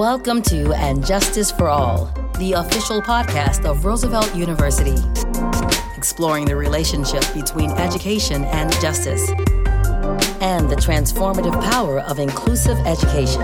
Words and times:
Welcome 0.00 0.40
to 0.44 0.72
And 0.72 1.04
Justice 1.04 1.50
for 1.50 1.68
All, 1.68 2.06
the 2.38 2.54
official 2.54 3.02
podcast 3.02 3.66
of 3.66 3.84
Roosevelt 3.84 4.34
University, 4.34 4.96
exploring 5.94 6.46
the 6.46 6.56
relationship 6.56 7.22
between 7.34 7.70
education 7.72 8.46
and 8.46 8.72
justice, 8.80 9.28
and 10.40 10.70
the 10.70 10.76
transformative 10.76 11.52
power 11.70 12.00
of 12.00 12.18
inclusive 12.18 12.78
education. 12.86 13.42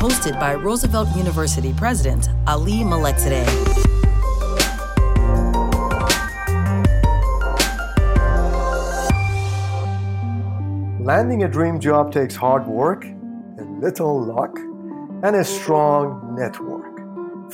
Hosted 0.00 0.40
by 0.40 0.56
Roosevelt 0.56 1.06
University 1.16 1.72
President 1.72 2.30
Ali 2.48 2.82
Malekzadeh. 2.82 3.46
Landing 10.98 11.44
a 11.44 11.48
dream 11.48 11.78
job 11.78 12.10
takes 12.10 12.34
hard 12.34 12.66
work 12.66 13.04
and 13.04 13.80
little 13.80 14.20
luck 14.20 14.58
and 15.22 15.34
a 15.34 15.44
strong 15.44 16.36
network. 16.38 16.96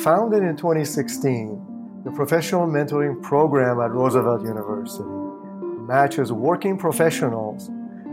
Founded 0.00 0.42
in 0.42 0.55
2016, 0.56 2.02
the 2.05 2.10
Professional 2.10 2.66
Mentoring 2.66 3.22
Program 3.22 3.80
at 3.80 3.91
Roosevelt 3.91 4.42
University 4.42 5.05
matches 5.88 6.30
working 6.30 6.77
professionals 6.77 7.70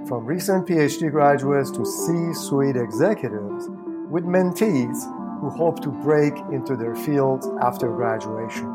from 0.07 0.25
recent 0.25 0.67
PhD 0.67 1.11
graduates 1.11 1.69
to 1.71 1.85
C 1.85 2.33
suite 2.33 2.77
executives 2.77 3.67
with 4.09 4.23
mentees 4.23 4.97
who 5.41 5.49
hope 5.49 5.81
to 5.81 5.89
break 5.89 6.33
into 6.51 6.77
their 6.77 6.95
fields 6.95 7.47
after 7.61 7.89
graduation. 7.89 8.73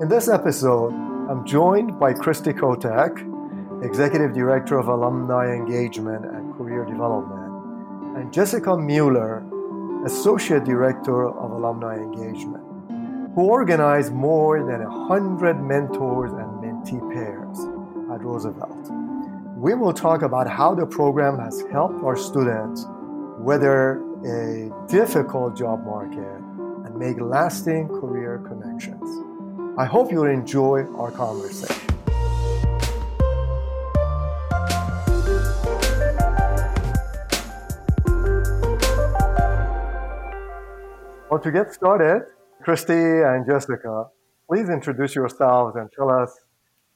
In 0.00 0.08
this 0.08 0.28
episode, 0.28 0.92
I'm 1.28 1.44
joined 1.44 1.98
by 2.00 2.14
Christy 2.14 2.52
Kotek, 2.52 3.84
Executive 3.84 4.32
Director 4.32 4.78
of 4.78 4.88
Alumni 4.88 5.52
Engagement 5.52 6.24
and 6.24 6.54
Career 6.54 6.84
Development 6.86 7.39
and 8.16 8.32
Jessica 8.32 8.76
Mueller, 8.76 9.44
Associate 10.04 10.64
Director 10.64 11.28
of 11.28 11.52
Alumni 11.52 11.96
Engagement, 11.96 12.64
who 13.34 13.42
organized 13.42 14.12
more 14.12 14.58
than 14.64 14.82
100 14.82 15.62
mentors 15.62 16.32
and 16.32 16.50
mentee 16.62 17.00
pairs 17.12 17.58
at 18.12 18.24
Roosevelt. 18.24 18.90
We 19.56 19.74
will 19.74 19.92
talk 19.92 20.22
about 20.22 20.48
how 20.48 20.74
the 20.74 20.86
program 20.86 21.38
has 21.38 21.62
helped 21.70 22.02
our 22.02 22.16
students 22.16 22.86
weather 23.38 24.02
a 24.24 24.70
difficult 24.88 25.56
job 25.56 25.84
market 25.84 26.40
and 26.84 26.96
make 26.96 27.20
lasting 27.20 27.88
career 27.88 28.38
connections. 28.46 29.24
I 29.78 29.84
hope 29.84 30.10
you'll 30.10 30.26
enjoy 30.26 30.84
our 30.96 31.10
conversation. 31.10 31.89
Well, 41.30 41.38
to 41.38 41.52
get 41.52 41.72
started, 41.72 42.22
Christy 42.60 42.92
and 42.92 43.46
Jessica, 43.46 44.06
please 44.48 44.68
introduce 44.68 45.14
yourselves 45.14 45.76
and 45.76 45.88
tell 45.92 46.10
us 46.10 46.36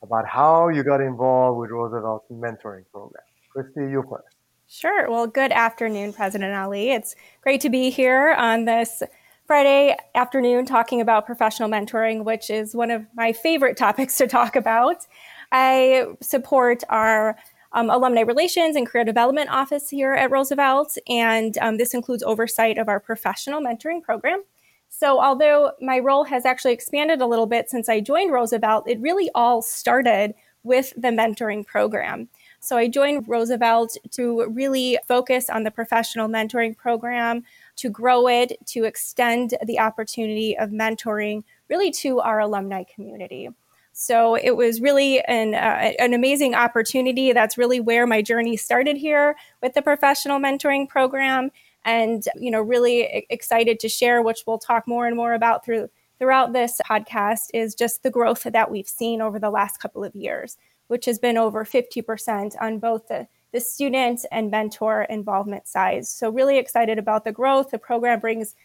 about 0.02 0.26
how 0.26 0.70
you 0.70 0.82
got 0.82 1.00
involved 1.00 1.60
with 1.60 1.70
Roosevelt's 1.70 2.26
mentoring 2.32 2.82
program. 2.90 3.22
Christy, 3.52 3.82
you 3.92 4.02
first. 4.10 4.36
Sure. 4.66 5.08
Well, 5.08 5.28
good 5.28 5.52
afternoon, 5.52 6.14
President 6.14 6.52
Ali. 6.52 6.90
It's 6.90 7.14
great 7.42 7.60
to 7.60 7.70
be 7.70 7.90
here 7.90 8.34
on 8.36 8.64
this 8.64 9.04
Friday 9.46 9.96
afternoon 10.16 10.66
talking 10.66 11.00
about 11.00 11.26
professional 11.26 11.68
mentoring, 11.68 12.24
which 12.24 12.50
is 12.50 12.74
one 12.74 12.90
of 12.90 13.06
my 13.14 13.32
favorite 13.32 13.76
topics 13.76 14.18
to 14.18 14.26
talk 14.26 14.56
about. 14.56 15.06
I 15.52 16.06
support 16.20 16.82
our 16.88 17.36
um, 17.74 17.90
alumni 17.90 18.20
relations 18.20 18.76
and 18.76 18.86
career 18.86 19.04
development 19.04 19.50
office 19.50 19.90
here 19.90 20.14
at 20.14 20.30
Roosevelt, 20.30 20.96
and 21.08 21.58
um, 21.58 21.76
this 21.76 21.92
includes 21.92 22.22
oversight 22.22 22.78
of 22.78 22.88
our 22.88 23.00
professional 23.00 23.60
mentoring 23.60 24.02
program. 24.02 24.44
So, 24.88 25.20
although 25.20 25.72
my 25.80 25.98
role 25.98 26.24
has 26.24 26.46
actually 26.46 26.72
expanded 26.72 27.20
a 27.20 27.26
little 27.26 27.46
bit 27.46 27.68
since 27.68 27.88
I 27.88 28.00
joined 28.00 28.32
Roosevelt, 28.32 28.88
it 28.88 29.00
really 29.00 29.28
all 29.34 29.60
started 29.60 30.34
with 30.62 30.94
the 30.96 31.08
mentoring 31.08 31.66
program. 31.66 32.28
So, 32.60 32.76
I 32.76 32.86
joined 32.86 33.28
Roosevelt 33.28 33.96
to 34.12 34.46
really 34.50 34.96
focus 35.08 35.50
on 35.50 35.64
the 35.64 35.72
professional 35.72 36.28
mentoring 36.28 36.76
program, 36.76 37.42
to 37.76 37.90
grow 37.90 38.28
it, 38.28 38.56
to 38.66 38.84
extend 38.84 39.54
the 39.66 39.80
opportunity 39.80 40.56
of 40.56 40.70
mentoring 40.70 41.42
really 41.68 41.90
to 41.90 42.20
our 42.20 42.38
alumni 42.38 42.84
community. 42.84 43.48
So 43.96 44.34
it 44.34 44.56
was 44.56 44.80
really 44.80 45.20
an, 45.20 45.54
uh, 45.54 45.92
an 46.00 46.14
amazing 46.14 46.56
opportunity. 46.56 47.32
That's 47.32 47.56
really 47.56 47.78
where 47.78 48.08
my 48.08 48.22
journey 48.22 48.56
started 48.56 48.96
here 48.96 49.36
with 49.62 49.74
the 49.74 49.82
professional 49.82 50.40
mentoring 50.40 50.88
program. 50.88 51.52
And, 51.84 52.24
you 52.34 52.50
know, 52.50 52.60
really 52.60 53.24
excited 53.30 53.78
to 53.78 53.88
share, 53.88 54.20
which 54.20 54.42
we'll 54.48 54.58
talk 54.58 54.88
more 54.88 55.06
and 55.06 55.16
more 55.16 55.32
about 55.32 55.64
through 55.64 55.88
throughout 56.18 56.52
this 56.52 56.80
podcast, 56.90 57.50
is 57.54 57.74
just 57.74 58.02
the 58.02 58.10
growth 58.10 58.42
that 58.42 58.70
we've 58.70 58.88
seen 58.88 59.20
over 59.20 59.38
the 59.38 59.50
last 59.50 59.78
couple 59.78 60.02
of 60.02 60.14
years, 60.14 60.56
which 60.88 61.04
has 61.04 61.18
been 61.18 61.36
over 61.36 61.64
50% 61.64 62.54
on 62.60 62.78
both 62.80 63.06
the, 63.06 63.28
the 63.52 63.60
student 63.60 64.24
and 64.32 64.50
mentor 64.50 65.02
involvement 65.02 65.68
size. 65.68 66.08
So 66.08 66.30
really 66.30 66.58
excited 66.58 66.98
about 66.98 67.24
the 67.24 67.32
growth. 67.32 67.70
The 67.70 67.78
program 67.78 68.18
brings, 68.18 68.56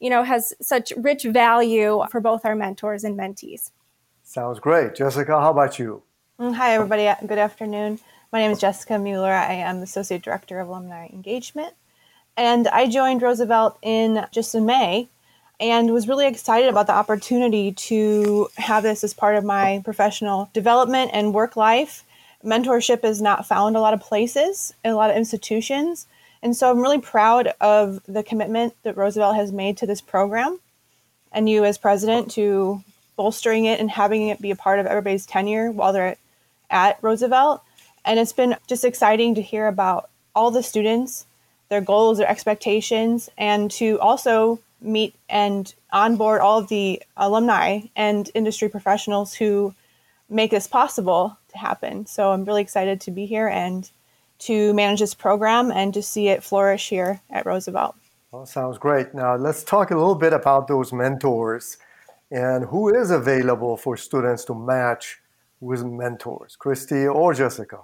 you 0.00 0.08
know, 0.08 0.22
has 0.22 0.54
such 0.62 0.92
rich 0.96 1.24
value 1.24 2.04
for 2.10 2.20
both 2.20 2.46
our 2.46 2.54
mentors 2.54 3.04
and 3.04 3.18
mentees. 3.18 3.70
Sounds 4.28 4.60
great. 4.60 4.94
Jessica, 4.94 5.40
how 5.40 5.52
about 5.52 5.78
you? 5.78 6.02
Mm, 6.38 6.54
hi, 6.54 6.74
everybody. 6.74 7.10
Good 7.26 7.38
afternoon. 7.38 7.98
My 8.30 8.40
name 8.40 8.50
is 8.50 8.60
Jessica 8.60 8.98
Mueller. 8.98 9.32
I 9.32 9.54
am 9.54 9.78
the 9.78 9.84
Associate 9.84 10.20
Director 10.20 10.60
of 10.60 10.68
Alumni 10.68 11.06
Engagement. 11.06 11.72
And 12.36 12.68
I 12.68 12.88
joined 12.88 13.22
Roosevelt 13.22 13.78
in 13.80 14.26
just 14.30 14.54
in 14.54 14.66
May 14.66 15.08
and 15.58 15.94
was 15.94 16.06
really 16.06 16.26
excited 16.26 16.68
about 16.68 16.88
the 16.88 16.92
opportunity 16.92 17.72
to 17.72 18.48
have 18.58 18.82
this 18.82 19.02
as 19.02 19.14
part 19.14 19.36
of 19.36 19.44
my 19.44 19.80
professional 19.82 20.50
development 20.52 21.12
and 21.14 21.32
work 21.32 21.56
life. 21.56 22.04
Mentorship 22.44 23.04
is 23.04 23.22
not 23.22 23.46
found 23.46 23.78
a 23.78 23.80
lot 23.80 23.94
of 23.94 24.00
places, 24.00 24.74
in 24.84 24.90
a 24.90 24.96
lot 24.96 25.08
of 25.08 25.16
institutions. 25.16 26.06
And 26.42 26.54
so 26.54 26.70
I'm 26.70 26.82
really 26.82 27.00
proud 27.00 27.54
of 27.62 28.02
the 28.06 28.22
commitment 28.22 28.74
that 28.82 28.98
Roosevelt 28.98 29.36
has 29.36 29.52
made 29.52 29.78
to 29.78 29.86
this 29.86 30.02
program 30.02 30.60
and 31.32 31.48
you 31.48 31.64
as 31.64 31.78
president 31.78 32.30
to 32.32 32.84
bolstering 33.18 33.64
it 33.64 33.80
and 33.80 33.90
having 33.90 34.28
it 34.28 34.40
be 34.40 34.52
a 34.52 34.56
part 34.56 34.78
of 34.78 34.86
everybody's 34.86 35.26
tenure 35.26 35.72
while 35.72 35.92
they're 35.92 36.16
at 36.70 36.98
Roosevelt. 37.02 37.62
And 38.04 38.18
it's 38.18 38.32
been 38.32 38.56
just 38.68 38.84
exciting 38.84 39.34
to 39.34 39.42
hear 39.42 39.66
about 39.66 40.08
all 40.34 40.52
the 40.52 40.62
students, 40.62 41.26
their 41.68 41.80
goals, 41.80 42.18
their 42.18 42.30
expectations, 42.30 43.28
and 43.36 43.70
to 43.72 43.98
also 43.98 44.60
meet 44.80 45.16
and 45.28 45.74
onboard 45.92 46.40
all 46.40 46.58
of 46.60 46.68
the 46.68 47.02
alumni 47.16 47.80
and 47.96 48.30
industry 48.34 48.68
professionals 48.68 49.34
who 49.34 49.74
make 50.30 50.52
this 50.52 50.68
possible 50.68 51.36
to 51.48 51.58
happen. 51.58 52.06
So 52.06 52.30
I'm 52.30 52.44
really 52.44 52.62
excited 52.62 53.00
to 53.02 53.10
be 53.10 53.26
here 53.26 53.48
and 53.48 53.90
to 54.40 54.72
manage 54.74 55.00
this 55.00 55.14
program 55.14 55.72
and 55.72 55.92
to 55.94 56.02
see 56.02 56.28
it 56.28 56.44
flourish 56.44 56.88
here 56.88 57.20
at 57.30 57.44
Roosevelt. 57.44 57.96
Well, 58.30 58.46
sounds 58.46 58.78
great. 58.78 59.12
Now 59.12 59.34
let's 59.34 59.64
talk 59.64 59.90
a 59.90 59.96
little 59.96 60.14
bit 60.14 60.32
about 60.32 60.68
those 60.68 60.92
mentors 60.92 61.78
and 62.30 62.64
who 62.64 62.94
is 62.94 63.10
available 63.10 63.76
for 63.76 63.96
students 63.96 64.44
to 64.46 64.54
match 64.54 65.18
with 65.60 65.84
mentors, 65.84 66.56
Christy 66.56 67.06
or 67.06 67.34
Jessica? 67.34 67.80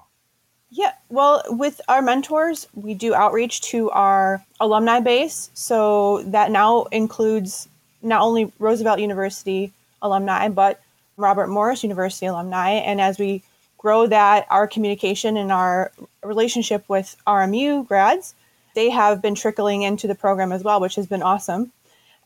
Yeah, 0.71 0.93
well, 1.09 1.43
with 1.49 1.81
our 1.89 2.03
mentors, 2.03 2.67
we 2.75 2.95
do 2.95 3.15
outreach 3.15 3.61
to 3.63 3.91
our 3.91 4.45
alumni 4.61 5.01
base. 5.01 5.51
So 5.55 6.23
that 6.25 6.51
now 6.51 6.85
includes 6.85 7.69
not 8.03 8.23
only 8.23 8.53
Roosevelt 8.59 8.99
University 8.99 9.73
alumni, 10.03 10.49
but 10.49 10.81
Robert 11.17 11.49
Morris 11.49 11.83
University 11.83 12.27
alumni. 12.27 12.71
And 12.71 13.01
as 13.01 13.19
we 13.19 13.43
grow 13.79 14.07
that, 14.09 14.47
our 14.51 14.67
communication 14.67 15.37
and 15.37 15.53
our 15.53 15.93
relationship 16.23 16.85
with 16.89 17.17
RMU 17.27 17.87
grads, 17.87 18.35
they 18.75 18.91
have 18.91 19.23
been 19.23 19.35
trickling 19.35 19.83
into 19.83 20.07
the 20.07 20.15
program 20.15 20.53
as 20.53 20.65
well, 20.65 20.81
which 20.81 20.97
has 20.97 21.07
been 21.07 21.23
awesome. 21.23 21.71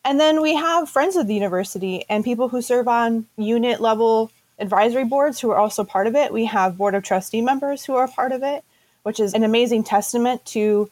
And 0.09 0.19
then 0.19 0.41
we 0.41 0.55
have 0.55 0.89
friends 0.89 1.17
of 1.17 1.27
the 1.27 1.35
university 1.35 2.07
and 2.09 2.25
people 2.25 2.49
who 2.49 2.63
serve 2.63 2.89
on 2.89 3.27
unit 3.37 3.79
level 3.79 4.31
advisory 4.59 5.05
boards 5.05 5.39
who 5.39 5.51
are 5.51 5.59
also 5.59 5.85
part 5.85 6.07
of 6.07 6.15
it. 6.15 6.33
We 6.33 6.47
have 6.47 6.79
board 6.79 6.95
of 6.95 7.03
trustee 7.03 7.43
members 7.43 7.85
who 7.85 7.95
are 7.95 8.09
part 8.09 8.33
of 8.33 8.43
it, 8.43 8.65
which 9.03 9.21
is 9.21 9.35
an 9.35 9.45
amazing 9.45 9.85
testament 9.85 10.47
to 10.47 10.91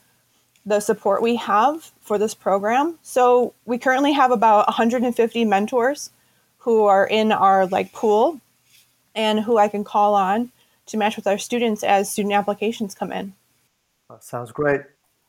the 0.67 0.81
support 0.81 1.23
we 1.23 1.37
have 1.37 1.91
for 2.03 2.19
this 2.19 2.35
program. 2.35 2.99
So 3.01 3.55
we 3.65 3.79
currently 3.79 4.13
have 4.13 4.33
about 4.33 4.67
150 4.67 5.47
mentors 5.47 6.11
who 6.59 6.85
are 6.85 7.07
in 7.07 7.33
our 7.33 7.65
like 7.65 7.95
pool 7.95 8.39
and 9.15 9.41
who 9.41 9.57
I 9.57 9.69
can 9.69 9.83
call 9.83 10.15
on 10.15 10.53
to 10.89 10.99
match 10.99 11.17
with 11.17 11.27
our 11.27 11.39
students 11.39 11.83
as 11.83 12.13
student 12.13 12.35
applications 12.35 12.95
come 12.95 13.13
in. 13.13 13.33
That 14.11 14.23
sounds 14.23 14.53
great. 14.53 14.83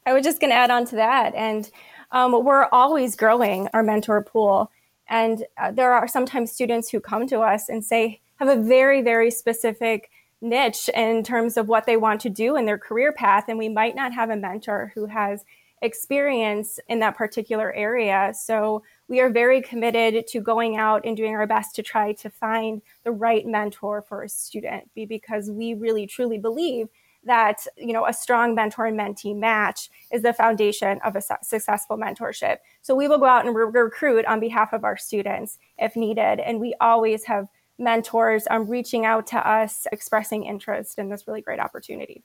I 0.05 0.11
was 0.11 0.25
just 0.25 0.41
going 0.41 0.51
to 0.51 0.57
add 0.57 0.71
on 0.71 0.85
to 0.87 0.97
that 0.97 1.33
and 1.35 1.71
um, 2.11 2.43
we're 2.43 2.67
always 2.71 3.15
growing 3.15 3.67
our 3.73 3.83
mentor 3.83 4.23
pool. 4.23 4.71
And 5.09 5.45
uh, 5.57 5.71
there 5.71 5.93
are 5.93 6.07
sometimes 6.07 6.51
students 6.51 6.89
who 6.89 6.99
come 6.99 7.27
to 7.27 7.39
us 7.39 7.69
and 7.69 7.83
say, 7.83 8.21
have 8.37 8.49
a 8.49 8.61
very, 8.61 9.01
very 9.01 9.31
specific 9.31 10.09
niche 10.41 10.89
in 10.93 11.23
terms 11.23 11.57
of 11.57 11.67
what 11.67 11.85
they 11.85 11.97
want 11.97 12.21
to 12.21 12.29
do 12.29 12.55
in 12.55 12.65
their 12.65 12.77
career 12.77 13.11
path. 13.11 13.45
And 13.47 13.57
we 13.57 13.69
might 13.69 13.95
not 13.95 14.13
have 14.13 14.29
a 14.29 14.35
mentor 14.35 14.91
who 14.93 15.07
has 15.07 15.43
experience 15.81 16.79
in 16.87 16.99
that 16.99 17.15
particular 17.15 17.71
area. 17.73 18.33
So 18.35 18.83
we 19.07 19.19
are 19.19 19.29
very 19.29 19.61
committed 19.61 20.27
to 20.27 20.41
going 20.41 20.75
out 20.75 21.05
and 21.05 21.15
doing 21.15 21.35
our 21.35 21.47
best 21.47 21.75
to 21.75 21.83
try 21.83 22.13
to 22.13 22.29
find 22.29 22.81
the 23.03 23.11
right 23.11 23.45
mentor 23.45 24.01
for 24.01 24.23
a 24.23 24.29
student 24.29 24.89
because 24.95 25.51
we 25.51 25.73
really 25.73 26.07
truly 26.07 26.37
believe 26.37 26.87
that 27.27 27.65
you 27.77 27.93
know 27.93 28.05
a 28.05 28.13
strong 28.13 28.55
mentor 28.55 28.85
and 28.85 28.99
mentee 28.99 29.35
match 29.35 29.89
is 30.11 30.21
the 30.21 30.33
foundation 30.33 30.99
of 31.05 31.15
a 31.15 31.21
su- 31.21 31.35
successful 31.43 31.97
mentorship 31.97 32.57
so 32.81 32.95
we 32.95 33.07
will 33.07 33.19
go 33.19 33.25
out 33.25 33.45
and 33.45 33.55
re- 33.55 33.65
recruit 33.65 34.25
on 34.25 34.39
behalf 34.39 34.73
of 34.73 34.83
our 34.83 34.97
students 34.97 35.59
if 35.77 35.95
needed 35.95 36.39
and 36.39 36.59
we 36.59 36.73
always 36.81 37.25
have 37.25 37.47
mentors 37.77 38.47
um, 38.49 38.65
reaching 38.67 39.05
out 39.05 39.27
to 39.27 39.37
us 39.37 39.85
expressing 39.91 40.43
interest 40.43 40.97
in 40.97 41.09
this 41.09 41.27
really 41.27 41.41
great 41.41 41.59
opportunity 41.59 42.23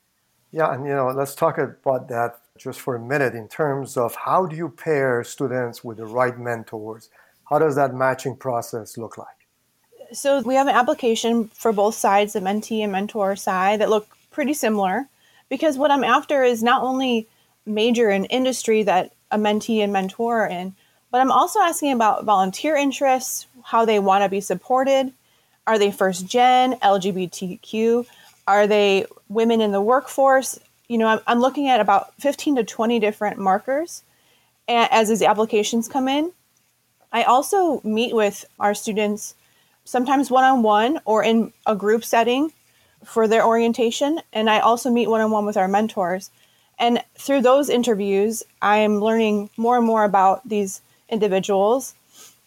yeah 0.51 0.73
and 0.73 0.85
you 0.85 0.93
know 0.93 1.07
let's 1.07 1.35
talk 1.35 1.57
about 1.57 2.07
that 2.07 2.39
just 2.57 2.79
for 2.79 2.95
a 2.95 2.99
minute 2.99 3.33
in 3.33 3.47
terms 3.47 3.97
of 3.97 4.15
how 4.15 4.45
do 4.45 4.55
you 4.55 4.69
pair 4.69 5.23
students 5.23 5.83
with 5.83 5.97
the 5.97 6.05
right 6.05 6.37
mentors? 6.37 7.09
How 7.49 7.59
does 7.59 7.75
that 7.75 7.93
matching 7.93 8.35
process 8.35 8.97
look 8.97 9.17
like? 9.17 9.27
So 10.11 10.41
we 10.41 10.55
have 10.55 10.67
an 10.67 10.75
application 10.75 11.47
for 11.47 11.73
both 11.73 11.95
sides, 11.95 12.33
the 12.33 12.39
mentee 12.39 12.83
and 12.83 12.91
mentor 12.91 13.35
side, 13.35 13.81
that 13.81 13.89
look 13.89 14.07
pretty 14.33 14.53
similar. 14.53 15.07
Because 15.49 15.77
what 15.77 15.91
I'm 15.91 16.03
after 16.03 16.43
is 16.43 16.61
not 16.63 16.83
only 16.83 17.27
major 17.65 18.09
in 18.09 18.25
industry 18.25 18.83
that 18.83 19.13
a 19.31 19.37
mentee 19.37 19.83
and 19.83 19.93
mentor 19.93 20.43
are 20.43 20.47
in, 20.47 20.75
but 21.11 21.21
I'm 21.21 21.31
also 21.31 21.59
asking 21.59 21.93
about 21.93 22.25
volunteer 22.25 22.75
interests, 22.75 23.47
how 23.63 23.85
they 23.85 23.99
want 23.99 24.23
to 24.23 24.29
be 24.29 24.41
supported. 24.41 25.13
Are 25.65 25.79
they 25.79 25.91
first 25.91 26.27
gen, 26.27 26.73
LGBTQ? 26.79 28.05
Are 28.47 28.67
they 28.67 29.05
women 29.29 29.61
in 29.61 29.71
the 29.71 29.79
workforce? 29.79 30.59
you 30.87 30.99
know, 30.99 31.07
I'm, 31.07 31.19
I'm 31.25 31.39
looking 31.39 31.69
at 31.69 31.79
about 31.79 32.13
15 32.19 32.57
to 32.57 32.63
20 32.63 32.99
different 32.99 33.39
markers 33.39 34.03
as 34.67 35.09
these 35.09 35.23
applications 35.23 35.87
come 35.87 36.07
in. 36.07 36.31
I 37.11 37.23
also 37.23 37.81
meet 37.83 38.15
with 38.15 38.45
our 38.59 38.73
students 38.73 39.35
sometimes 39.85 40.31
one 40.31 40.43
on 40.43 40.63
one 40.63 40.99
or 41.05 41.23
in 41.23 41.51
a 41.65 41.75
group 41.75 42.05
setting 42.05 42.51
for 43.05 43.27
their 43.27 43.45
orientation. 43.45 44.19
And 44.31 44.49
I 44.49 44.59
also 44.59 44.89
meet 44.89 45.09
one 45.09 45.21
on 45.21 45.31
one 45.31 45.45
with 45.45 45.57
our 45.57 45.67
mentors. 45.67 46.31
And 46.79 47.03
through 47.15 47.41
those 47.41 47.69
interviews, 47.69 48.43
I'm 48.61 48.99
learning 48.99 49.49
more 49.57 49.77
and 49.77 49.85
more 49.85 50.03
about 50.03 50.47
these 50.47 50.81
individuals 51.09 51.95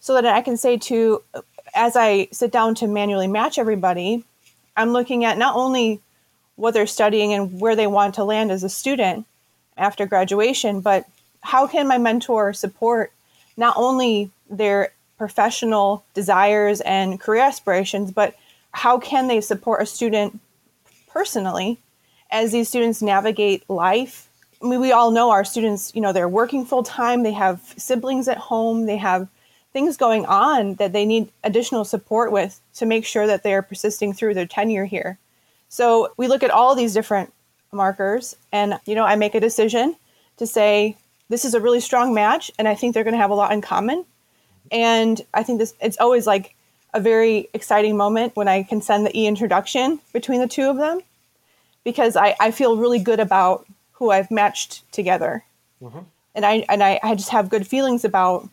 so 0.00 0.14
that 0.14 0.26
I 0.26 0.40
can 0.40 0.56
say 0.56 0.76
to, 0.78 1.22
as 1.74 1.96
I 1.96 2.28
sit 2.32 2.52
down 2.52 2.74
to 2.76 2.86
manually 2.86 3.28
match 3.28 3.58
everybody, 3.58 4.24
I'm 4.76 4.90
looking 4.90 5.24
at 5.24 5.38
not 5.38 5.56
only 5.56 6.00
what 6.56 6.74
they're 6.74 6.86
studying 6.86 7.32
and 7.32 7.60
where 7.60 7.76
they 7.76 7.86
want 7.86 8.14
to 8.16 8.24
land 8.24 8.50
as 8.50 8.64
a 8.64 8.68
student 8.68 9.26
after 9.76 10.06
graduation, 10.06 10.80
but 10.80 11.06
how 11.40 11.66
can 11.66 11.86
my 11.86 11.98
mentor 11.98 12.52
support 12.52 13.12
not 13.56 13.76
only 13.76 14.30
their 14.50 14.92
professional 15.18 16.04
desires 16.14 16.80
and 16.82 17.20
career 17.20 17.42
aspirations, 17.42 18.10
but 18.10 18.34
how 18.72 18.98
can 18.98 19.28
they 19.28 19.40
support 19.40 19.82
a 19.82 19.86
student 19.86 20.38
personally 21.16 21.78
as 22.30 22.52
these 22.52 22.68
students 22.68 23.00
navigate 23.00 23.68
life? 23.70 24.28
I 24.62 24.66
mean, 24.66 24.80
we 24.80 24.92
all 24.92 25.10
know 25.10 25.30
our 25.30 25.46
students, 25.46 25.94
you 25.94 26.02
know, 26.02 26.12
they're 26.12 26.28
working 26.28 26.66
full 26.66 26.82
time, 26.82 27.22
they 27.22 27.32
have 27.32 27.72
siblings 27.78 28.28
at 28.28 28.36
home, 28.36 28.84
they 28.84 28.98
have 28.98 29.26
things 29.72 29.96
going 29.96 30.26
on 30.26 30.74
that 30.74 30.92
they 30.92 31.06
need 31.06 31.30
additional 31.42 31.86
support 31.86 32.32
with 32.32 32.60
to 32.74 32.84
make 32.84 33.06
sure 33.06 33.26
that 33.26 33.42
they're 33.42 33.62
persisting 33.62 34.12
through 34.12 34.34
their 34.34 34.46
tenure 34.46 34.84
here. 34.84 35.18
So 35.70 36.12
we 36.18 36.28
look 36.28 36.42
at 36.42 36.50
all 36.50 36.74
these 36.74 36.92
different 36.92 37.32
markers, 37.72 38.36
and 38.52 38.78
you 38.84 38.94
know, 38.94 39.04
I 39.04 39.16
make 39.16 39.34
a 39.34 39.40
decision 39.40 39.96
to 40.36 40.46
say 40.46 40.98
this 41.30 41.46
is 41.46 41.54
a 41.54 41.60
really 41.60 41.80
strong 41.80 42.12
match, 42.12 42.50
and 42.58 42.68
I 42.68 42.74
think 42.74 42.92
they're 42.92 43.04
going 43.04 43.14
to 43.14 43.24
have 43.26 43.30
a 43.30 43.40
lot 43.42 43.52
in 43.52 43.62
common. 43.62 44.04
And 44.70 45.18
I 45.32 45.42
think 45.42 45.60
this 45.60 45.72
it's 45.80 45.98
always 45.98 46.26
like 46.26 46.54
a 46.92 47.00
very 47.00 47.48
exciting 47.54 47.96
moment 47.96 48.36
when 48.36 48.48
I 48.48 48.64
can 48.64 48.82
send 48.82 49.06
the 49.06 49.18
e 49.18 49.26
introduction 49.26 49.98
between 50.12 50.40
the 50.40 50.48
two 50.48 50.68
of 50.68 50.76
them 50.76 51.00
because 51.86 52.16
I, 52.16 52.34
I 52.40 52.50
feel 52.50 52.76
really 52.76 52.98
good 52.98 53.20
about 53.20 53.64
who 53.92 54.10
I've 54.10 54.28
matched 54.28 54.90
together. 54.90 55.44
Mm-hmm. 55.80 56.00
And 56.34 56.44
I 56.44 56.64
and 56.68 56.82
I, 56.82 56.98
I 57.00 57.14
just 57.14 57.28
have 57.28 57.48
good 57.48 57.64
feelings 57.64 58.04
about 58.04 58.50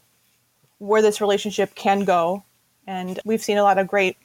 where 0.78 1.02
this 1.02 1.20
relationship 1.20 1.74
can 1.74 2.06
go. 2.06 2.44
And 2.86 3.20
we've 3.26 3.42
seen 3.42 3.58
a 3.58 3.64
lot 3.64 3.80
of 3.80 3.88
great 3.88 4.18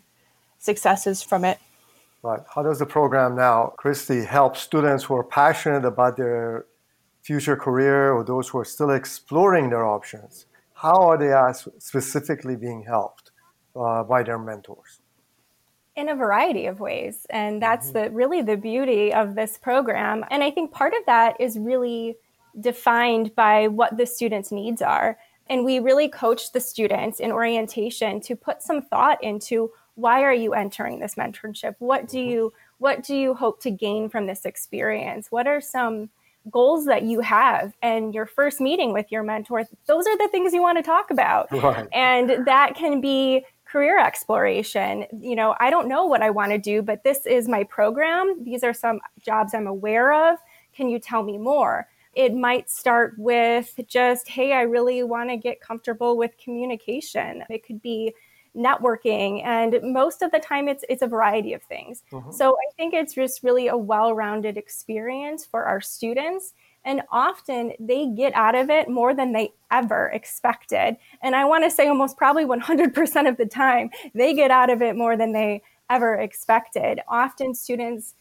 successes 0.58 1.22
from 1.22 1.46
it. 1.46 1.58
But 2.22 2.44
how 2.55 2.62
does 2.62 2.81
the 2.81 2.87
program 2.87 3.34
now, 3.34 3.72
Christy, 3.78 4.25
help 4.25 4.58
students 4.58 5.05
who 5.05 5.14
are 5.16 5.25
passionate 5.25 5.87
about 5.87 6.19
their 6.19 6.66
future 7.22 7.56
career 7.56 8.12
or 8.12 8.22
those 8.22 8.49
who 8.50 8.58
are 8.58 8.64
still 8.76 8.90
exploring 8.90 9.70
their 9.70 9.87
options? 9.87 10.44
How 10.75 11.08
are 11.08 11.16
they 11.16 11.32
specifically 11.78 12.56
being 12.56 12.84
helped 12.84 13.31
uh, 13.75 14.02
by 14.04 14.22
their 14.22 14.38
mentors? 14.38 14.98
In 15.99 16.09
a 16.09 16.15
variety 16.15 16.67
of 16.67 16.79
ways. 16.79 17.27
And 17.29 17.61
that's 17.61 17.91
mm-hmm. 17.91 18.05
the 18.05 18.11
really 18.12 18.41
the 18.41 18.56
beauty 18.56 19.12
of 19.12 19.35
this 19.35 19.59
program. 19.59 20.25
And 20.31 20.45
i 20.45 20.50
think 20.50 20.71
part 20.71 20.95
of 20.95 21.05
that 21.06 21.37
is 21.41 21.59
really 21.59 22.17
defined 22.61 23.35
by 23.35 23.67
what 23.67 23.97
the 23.97 24.06
students 24.06 24.53
needs 24.53 24.81
are. 24.81 25.19
And 25.50 25.65
we 25.65 25.81
really 25.81 26.09
coach 26.09 26.53
the 26.53 26.61
students 26.61 27.19
in 27.19 27.33
orientation 27.33 28.21
to 28.23 28.37
put 28.37 28.62
some 28.62 28.81
thought 28.81 29.23
into 29.25 29.73
why 29.97 30.23
are 30.23 30.35
you 30.35 30.55
entering 30.55 31.00
this 31.00 31.17
mentorship? 31.17 31.75
What 31.81 32.06
do 32.06 32.19
mm-hmm. 32.19 32.31
you 32.31 32.53
what 32.79 33.03
do 33.03 33.17
you 33.17 33.35
hope 33.35 33.61
to 33.62 33.71
gain 33.71 34.09
from 34.09 34.27
this 34.27 34.45
experience? 34.45 35.33
What 35.33 35.49
are 35.49 35.61
some 35.61 36.11
goals 36.49 36.87
that 36.87 37.03
you 37.03 37.21
have? 37.21 37.75
And 37.83 38.15
your 38.15 38.27
first 38.27 38.61
meeting 38.61 38.93
with 38.93 39.11
your 39.11 39.25
mentor 39.25 39.65
those 39.87 40.06
are 40.06 40.17
the 40.17 40.29
things 40.29 40.53
you 40.53 40.62
want 40.62 40.79
to 40.79 40.85
talk 40.85 41.11
about. 41.11 41.49
Right. 41.69 41.89
and 41.93 42.47
that 42.47 42.77
can 42.77 43.00
be 43.00 43.45
career 43.69 43.99
exploration. 43.99 45.06
You 45.12 45.37
know 45.37 45.55
i 45.61 45.70
don't 45.70 45.88
know 45.88 46.06
what 46.06 46.23
i 46.23 46.31
want 46.31 46.53
to 46.53 46.59
do 46.59 46.82
but 46.82 47.05
this 47.05 47.26
is 47.26 47.49
my 47.49 47.65
program. 47.65 48.43
These 48.43 48.65
are 48.65 48.75
some 48.75 49.00
jobs 49.20 49.55
i'm 49.55 49.67
aware 49.67 50.12
of. 50.32 50.38
Can 50.75 50.88
you 50.88 50.99
tell 50.99 51.23
me 51.23 51.38
more? 51.38 51.88
It 52.15 52.35
might 52.35 52.70
start 52.70 53.15
with 53.19 53.79
just 53.87 54.29
hey 54.29 54.53
i 54.53 54.62
really 54.62 55.03
want 55.03 55.31
to 55.31 55.37
get 55.37 55.61
comfortable 55.61 56.17
with 56.17 56.32
communication. 56.43 57.44
It 57.50 57.65
could 57.65 57.82
be 57.82 58.15
networking 58.56 59.44
and 59.44 59.79
most 59.82 60.23
of 60.23 60.31
the 60.32 60.38
time 60.38 60.69
it's 60.69 60.85
it's 60.88 61.03
a 61.03 61.06
variety 61.06 61.53
of 61.53 61.62
things. 61.62 62.03
Mm-hmm. 62.11 62.32
so 62.32 62.56
i 62.56 62.73
think 62.76 62.94
it's 62.94 63.14
just 63.14 63.43
really 63.43 63.69
a 63.69 63.76
well-rounded 63.76 64.56
experience 64.56 65.44
for 65.44 65.64
our 65.64 65.81
students 65.81 66.54
and 66.88 67.02
often 67.12 67.73
they 67.78 68.07
get 68.07 68.35
out 68.35 68.54
of 68.57 68.71
it 68.71 68.88
more 68.88 69.14
than 69.14 69.33
they 69.33 69.52
ever 69.71 70.11
expected 70.12 70.97
and 71.23 71.37
i 71.37 71.45
want 71.45 71.62
to 71.62 71.71
say 71.71 71.87
almost 71.87 72.16
probably 72.16 72.45
100% 72.45 73.28
of 73.28 73.37
the 73.37 73.47
time 73.47 73.90
they 74.14 74.35
get 74.35 74.50
out 74.50 74.71
of 74.71 74.83
it 74.83 74.97
more 74.97 75.16
than 75.16 75.33
they 75.33 75.62
ever 75.90 76.14
expected 76.14 77.00
often 77.09 77.54
students 77.54 78.14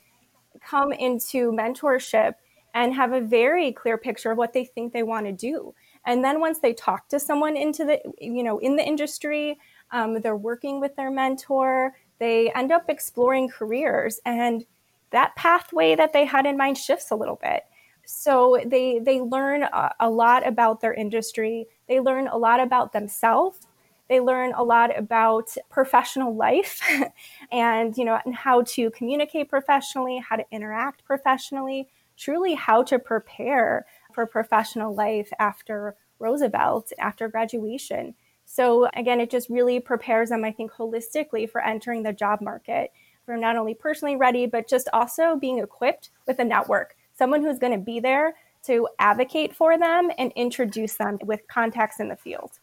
come 0.63 0.91
into 0.91 1.51
mentorship 1.51 2.33
and 2.73 2.93
have 2.93 3.13
a 3.13 3.21
very 3.21 3.71
clear 3.71 3.97
picture 3.97 4.31
of 4.31 4.37
what 4.37 4.53
they 4.53 4.65
think 4.65 4.93
they 4.93 5.03
want 5.03 5.25
to 5.25 5.31
do 5.31 5.73
and 6.05 6.23
then 6.23 6.39
once 6.39 6.59
they 6.59 6.73
talk 6.73 7.07
to 7.07 7.19
someone 7.19 7.57
into 7.57 7.83
the 7.85 7.99
you 8.19 8.43
know 8.43 8.59
in 8.59 8.75
the 8.75 8.85
industry 8.85 9.57
um, 9.91 10.21
they're 10.21 10.35
working 10.35 10.79
with 10.79 10.95
their 10.95 11.11
mentor. 11.11 11.95
They 12.19 12.51
end 12.53 12.71
up 12.71 12.89
exploring 12.89 13.49
careers, 13.49 14.19
and 14.25 14.65
that 15.11 15.35
pathway 15.35 15.95
that 15.95 16.13
they 16.13 16.25
had 16.25 16.45
in 16.45 16.57
mind 16.57 16.77
shifts 16.77 17.11
a 17.11 17.15
little 17.15 17.39
bit. 17.41 17.63
So 18.09 18.57
they 18.65 18.99
they 18.99 19.19
learn 19.19 19.63
a, 19.63 19.91
a 19.99 20.09
lot 20.09 20.47
about 20.47 20.79
their 20.79 20.93
industry. 20.93 21.67
They 21.89 21.99
learn 21.99 22.27
a 22.29 22.37
lot 22.37 22.61
about 22.61 22.93
themselves. 22.93 23.67
They 24.07 24.21
learn 24.21 24.53
a 24.55 24.63
lot 24.63 24.97
about 24.97 25.53
professional 25.69 26.33
life, 26.33 26.81
and 27.51 27.97
you 27.97 28.05
know, 28.05 28.17
and 28.23 28.33
how 28.33 28.61
to 28.63 28.89
communicate 28.91 29.49
professionally, 29.49 30.23
how 30.27 30.37
to 30.37 30.45
interact 30.51 31.03
professionally. 31.03 31.89
Truly, 32.15 32.55
how 32.55 32.81
to 32.83 32.97
prepare 32.97 33.85
for 34.13 34.25
professional 34.25 34.95
life 34.95 35.29
after 35.37 35.95
Roosevelt, 36.19 36.93
after 36.97 37.27
graduation 37.27 38.15
so 38.49 38.87
again, 38.95 39.19
it 39.19 39.29
just 39.29 39.49
really 39.49 39.81
prepares 39.81 40.29
them, 40.29 40.45
I 40.45 40.53
think, 40.53 40.71
holistically 40.71 41.49
for 41.49 41.61
entering 41.61 42.03
the 42.03 42.13
job 42.13 42.39
market, 42.41 42.91
for 43.25 43.35
not 43.35 43.57
only 43.57 43.73
personally 43.73 44.15
ready, 44.15 44.45
but 44.45 44.69
just 44.69 44.87
also 44.93 45.35
being 45.35 45.59
equipped 45.59 46.11
with 46.25 46.39
a 46.39 46.45
network, 46.45 46.95
someone 47.17 47.41
who's 47.43 47.59
going 47.59 47.73
to 47.73 47.83
be 47.83 47.99
there 47.99 48.35
to 48.63 48.87
advocate 48.99 49.55
for 49.55 49.77
them 49.77 50.09
and 50.17 50.31
introduce 50.35 50.95
them 50.95 51.17
with 51.23 51.41
contacts 51.47 51.99
in 51.99 52.09
the 52.09 52.15
field. 52.15 52.59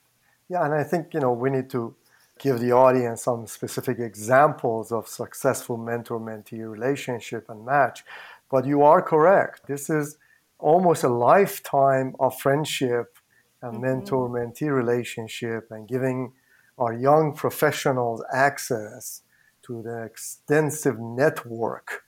Yeah, 0.48 0.64
and 0.64 0.74
I 0.74 0.84
think, 0.84 1.14
you 1.14 1.20
know, 1.20 1.32
we 1.32 1.50
need 1.50 1.70
to 1.70 1.94
give 2.38 2.60
the 2.60 2.72
audience 2.72 3.22
some 3.22 3.46
specific 3.46 3.98
examples 3.98 4.92
of 4.92 5.08
successful 5.08 5.76
mentor 5.76 6.20
mentee 6.20 6.68
relationship 6.68 7.48
and 7.48 7.64
match. 7.64 8.04
But 8.50 8.66
you 8.66 8.82
are 8.82 9.00
correct. 9.00 9.66
This 9.66 9.88
is 9.88 10.18
almost 10.58 11.04
a 11.04 11.08
lifetime 11.08 12.14
of 12.20 12.38
friendship 12.38 13.18
and 13.62 13.74
mm-hmm. 13.74 13.82
mentor 13.82 14.28
mentee 14.28 14.74
relationship 14.74 15.68
and 15.70 15.88
giving 15.88 16.32
our 16.76 16.92
young 16.92 17.34
professionals 17.34 18.22
access 18.32 19.22
to 19.62 19.82
the 19.82 20.02
extensive 20.02 20.98
network 20.98 22.04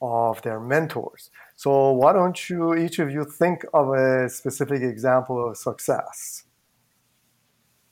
of 0.00 0.42
their 0.42 0.60
mentors. 0.60 1.30
So, 1.58 1.90
why 1.90 2.12
don't 2.12 2.48
you, 2.48 2.76
each 2.76 3.00
of 3.00 3.10
you, 3.10 3.24
think 3.24 3.64
of 3.74 3.88
a 3.88 4.28
specific 4.28 4.80
example 4.80 5.50
of 5.50 5.56
success? 5.56 6.44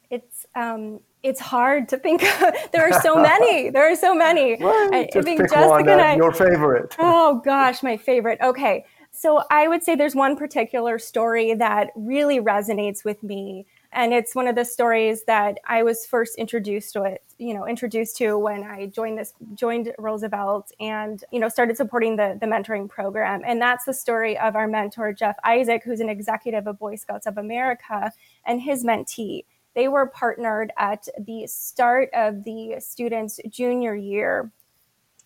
It's 0.09 0.47
um, 0.55 1.01
it's 1.25 1.41
hard 1.41 1.89
to 1.89 1.99
think. 1.99 2.21
there 2.73 2.89
are 2.89 3.01
so 3.01 3.17
many. 3.17 3.71
There 3.71 3.91
are 3.91 3.97
so 3.97 4.15
many. 4.15 4.57
Well, 4.61 4.95
I, 4.95 5.09
just 5.13 5.27
pick 5.27 5.39
Jessica 5.39 5.69
one, 5.69 5.89
uh, 5.89 6.15
your 6.17 6.33
favorite. 6.33 6.95
oh 7.01 7.43
gosh, 7.45 7.83
my 7.83 7.97
favorite. 7.97 8.39
Okay, 8.41 8.85
so 9.11 9.43
I 9.51 9.67
would 9.67 9.83
say 9.83 9.97
there's 9.97 10.15
one 10.15 10.37
particular 10.37 11.01
story 11.01 11.53
that 11.55 11.91
really 11.97 12.39
resonates 12.39 13.05
with 13.05 13.21
me 13.25 13.67
and 13.97 14.13
it's 14.13 14.35
one 14.35 14.47
of 14.47 14.55
the 14.55 14.65
stories 14.65 15.25
that 15.25 15.59
I 15.67 15.83
was 15.83 16.07
first 16.07 16.37
introduced 16.37 16.93
to 16.93 17.19
you 17.39 17.53
know, 17.53 17.67
introduced 17.67 18.17
to 18.19 18.39
when 18.39 18.63
I 18.63 18.87
joined 18.87 19.19
this 19.19 19.33
joined 19.55 19.93
Roosevelt 19.99 20.71
and 20.81 21.23
you 21.33 21.41
know 21.41 21.49
started 21.49 21.77
supporting 21.77 22.17
the 22.17 22.39
the 22.41 22.47
mentoring 22.47 22.89
program. 22.89 23.43
And 23.45 23.61
that's 23.61 23.85
the 23.85 23.95
story 23.95 24.39
of 24.39 24.55
our 24.55 24.69
mentor 24.69 25.13
Jeff 25.13 25.37
Isaac, 25.45 25.83
who's 25.85 26.01
an 26.01 26.09
executive 26.09 26.67
of 26.67 26.79
Boy 26.79 26.97
Scouts 26.97 27.27
of 27.27 27.39
America, 27.39 28.13
and 28.45 28.61
his 28.61 28.85
mentee. 28.85 29.45
They 29.75 29.89
were 29.89 30.07
partnered 30.07 30.73
at 30.79 31.09
the 31.19 31.47
start 31.47 32.09
of 32.15 32.45
the 32.45 32.77
student's 32.79 33.41
junior 33.49 33.95
year, 33.95 34.51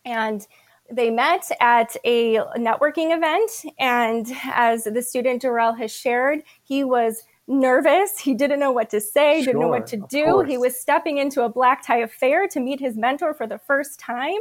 and 0.04 0.46
they 0.90 1.10
met 1.10 1.48
at 1.60 1.96
a 2.04 2.38
networking 2.56 3.16
event. 3.16 3.50
And 3.78 4.26
as 4.44 4.84
the 4.84 5.02
student 5.02 5.42
Darrell 5.42 5.74
has 5.74 5.92
shared, 5.92 6.42
he 6.62 6.82
was 6.82 7.22
nervous. 7.50 8.18
He 8.18 8.32
didn't 8.34 8.60
know 8.60 8.72
what 8.72 8.88
to 8.90 9.00
say, 9.00 9.42
sure, 9.42 9.52
didn't 9.52 9.60
know 9.60 9.68
what 9.68 9.86
to 9.88 9.96
do. 10.08 10.42
He 10.42 10.56
was 10.56 10.78
stepping 10.78 11.18
into 11.18 11.42
a 11.42 11.48
black 11.48 11.84
tie 11.84 11.98
affair 11.98 12.46
to 12.48 12.60
meet 12.60 12.80
his 12.80 12.96
mentor 12.96 13.34
for 13.34 13.46
the 13.46 13.58
first 13.58 13.98
time. 13.98 14.38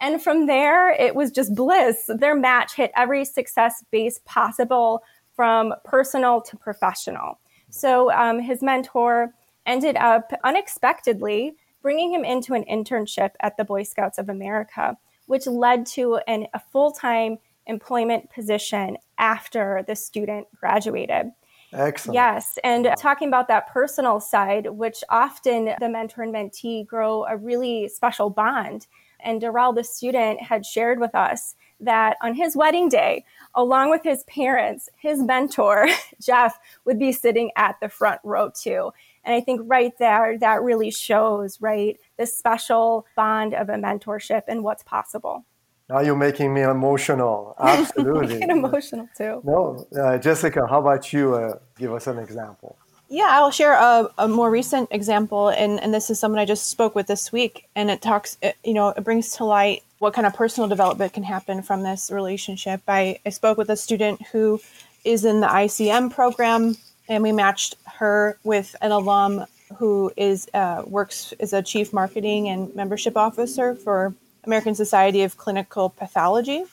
And 0.00 0.20
from 0.20 0.46
there, 0.46 0.90
it 0.90 1.14
was 1.14 1.30
just 1.30 1.54
bliss. 1.54 2.08
Their 2.08 2.34
match 2.34 2.74
hit 2.74 2.90
every 2.96 3.24
success 3.24 3.84
base 3.92 4.20
possible 4.24 5.04
from 5.36 5.72
personal 5.84 6.40
to 6.42 6.56
professional. 6.56 7.38
So 7.70 8.10
um, 8.12 8.40
his 8.40 8.62
mentor 8.62 9.32
ended 9.64 9.96
up 9.96 10.32
unexpectedly 10.42 11.54
bringing 11.82 12.12
him 12.12 12.24
into 12.24 12.54
an 12.54 12.64
internship 12.64 13.30
at 13.40 13.56
the 13.56 13.64
Boy 13.64 13.82
Scouts 13.82 14.18
of 14.18 14.28
America, 14.28 14.96
which 15.26 15.46
led 15.46 15.86
to 15.86 16.20
an, 16.26 16.46
a 16.54 16.60
full 16.60 16.90
time 16.90 17.38
employment 17.66 18.30
position 18.30 18.96
after 19.18 19.84
the 19.86 19.94
student 19.94 20.46
graduated. 20.58 21.30
Excellent. 21.72 22.14
Yes. 22.14 22.58
And 22.64 22.92
talking 22.98 23.28
about 23.28 23.48
that 23.48 23.68
personal 23.68 24.20
side, 24.20 24.66
which 24.66 25.02
often 25.08 25.74
the 25.80 25.88
mentor 25.88 26.22
and 26.22 26.34
mentee 26.34 26.86
grow 26.86 27.24
a 27.24 27.36
really 27.36 27.88
special 27.88 28.30
bond. 28.30 28.86
And 29.20 29.40
Darrell, 29.40 29.72
the 29.72 29.84
student, 29.84 30.42
had 30.42 30.66
shared 30.66 30.98
with 30.98 31.14
us 31.14 31.54
that 31.80 32.16
on 32.20 32.34
his 32.34 32.56
wedding 32.56 32.88
day, 32.88 33.24
along 33.54 33.90
with 33.90 34.02
his 34.02 34.24
parents, 34.24 34.88
his 34.96 35.22
mentor, 35.22 35.88
Jeff, 36.20 36.58
would 36.84 36.98
be 36.98 37.12
sitting 37.12 37.50
at 37.56 37.76
the 37.80 37.88
front 37.88 38.20
row 38.24 38.50
too. 38.54 38.92
And 39.24 39.34
I 39.34 39.40
think 39.40 39.60
right 39.64 39.96
there, 39.98 40.36
that 40.38 40.62
really 40.62 40.90
shows, 40.90 41.60
right, 41.60 41.98
the 42.18 42.26
special 42.26 43.06
bond 43.16 43.54
of 43.54 43.68
a 43.68 43.74
mentorship 43.74 44.42
and 44.48 44.64
what's 44.64 44.82
possible. 44.82 45.44
Now 45.92 46.00
you're 46.00 46.16
making 46.16 46.54
me 46.54 46.62
emotional. 46.62 47.54
Absolutely. 47.60 48.40
emotional 48.40 49.10
too. 49.14 49.42
No, 49.44 49.86
uh, 49.94 50.16
Jessica, 50.16 50.66
how 50.66 50.80
about 50.80 51.12
you? 51.12 51.34
Uh, 51.34 51.58
give 51.76 51.92
us 51.92 52.06
an 52.06 52.18
example. 52.18 52.76
Yeah, 53.10 53.28
I'll 53.28 53.50
share 53.50 53.74
a, 53.74 54.08
a, 54.16 54.26
more 54.26 54.50
recent 54.50 54.88
example, 54.90 55.50
and, 55.50 55.78
and 55.80 55.92
this 55.92 56.08
is 56.08 56.18
someone 56.18 56.38
I 56.38 56.46
just 56.46 56.68
spoke 56.68 56.94
with 56.94 57.08
this 57.08 57.30
week, 57.30 57.68
and 57.76 57.90
it 57.90 58.00
talks, 58.00 58.38
it, 58.40 58.56
you 58.64 58.72
know, 58.72 58.88
it 58.88 59.04
brings 59.04 59.36
to 59.36 59.44
light 59.44 59.82
what 59.98 60.14
kind 60.14 60.26
of 60.26 60.32
personal 60.32 60.66
development 60.66 61.12
can 61.12 61.22
happen 61.22 61.60
from 61.60 61.82
this 61.82 62.10
relationship. 62.10 62.80
I, 62.88 63.18
I 63.26 63.28
spoke 63.28 63.58
with 63.58 63.68
a 63.68 63.76
student 63.76 64.22
who 64.28 64.62
is 65.04 65.26
in 65.26 65.40
the 65.40 65.46
ICM 65.46 66.14
program, 66.14 66.74
and 67.06 67.22
we 67.22 67.32
matched 67.32 67.74
her 67.84 68.38
with 68.44 68.74
an 68.80 68.92
alum 68.92 69.44
who 69.76 70.10
is 70.16 70.48
uh, 70.54 70.82
works 70.86 71.34
as 71.38 71.52
a 71.52 71.62
chief 71.62 71.92
marketing 71.92 72.48
and 72.48 72.74
membership 72.74 73.18
officer 73.18 73.74
for 73.74 74.14
American 74.44 74.74
Society 74.74 75.22
of 75.22 75.36
Clinical 75.36 75.90
Pathology. 75.90 76.64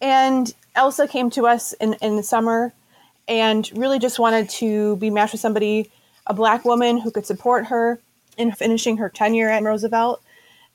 And 0.00 0.52
Elsa 0.74 1.06
came 1.06 1.30
to 1.30 1.46
us 1.46 1.72
in, 1.74 1.94
in 2.00 2.16
the 2.16 2.22
summer 2.22 2.72
and 3.28 3.70
really 3.74 3.98
just 3.98 4.18
wanted 4.18 4.48
to 4.50 4.96
be 4.96 5.10
matched 5.10 5.32
with 5.32 5.40
somebody, 5.40 5.90
a 6.26 6.34
black 6.34 6.64
woman 6.64 6.98
who 6.98 7.10
could 7.10 7.26
support 7.26 7.66
her 7.66 7.98
in 8.36 8.52
finishing 8.52 8.96
her 8.96 9.08
tenure 9.08 9.48
at 9.48 9.62
Roosevelt. 9.62 10.22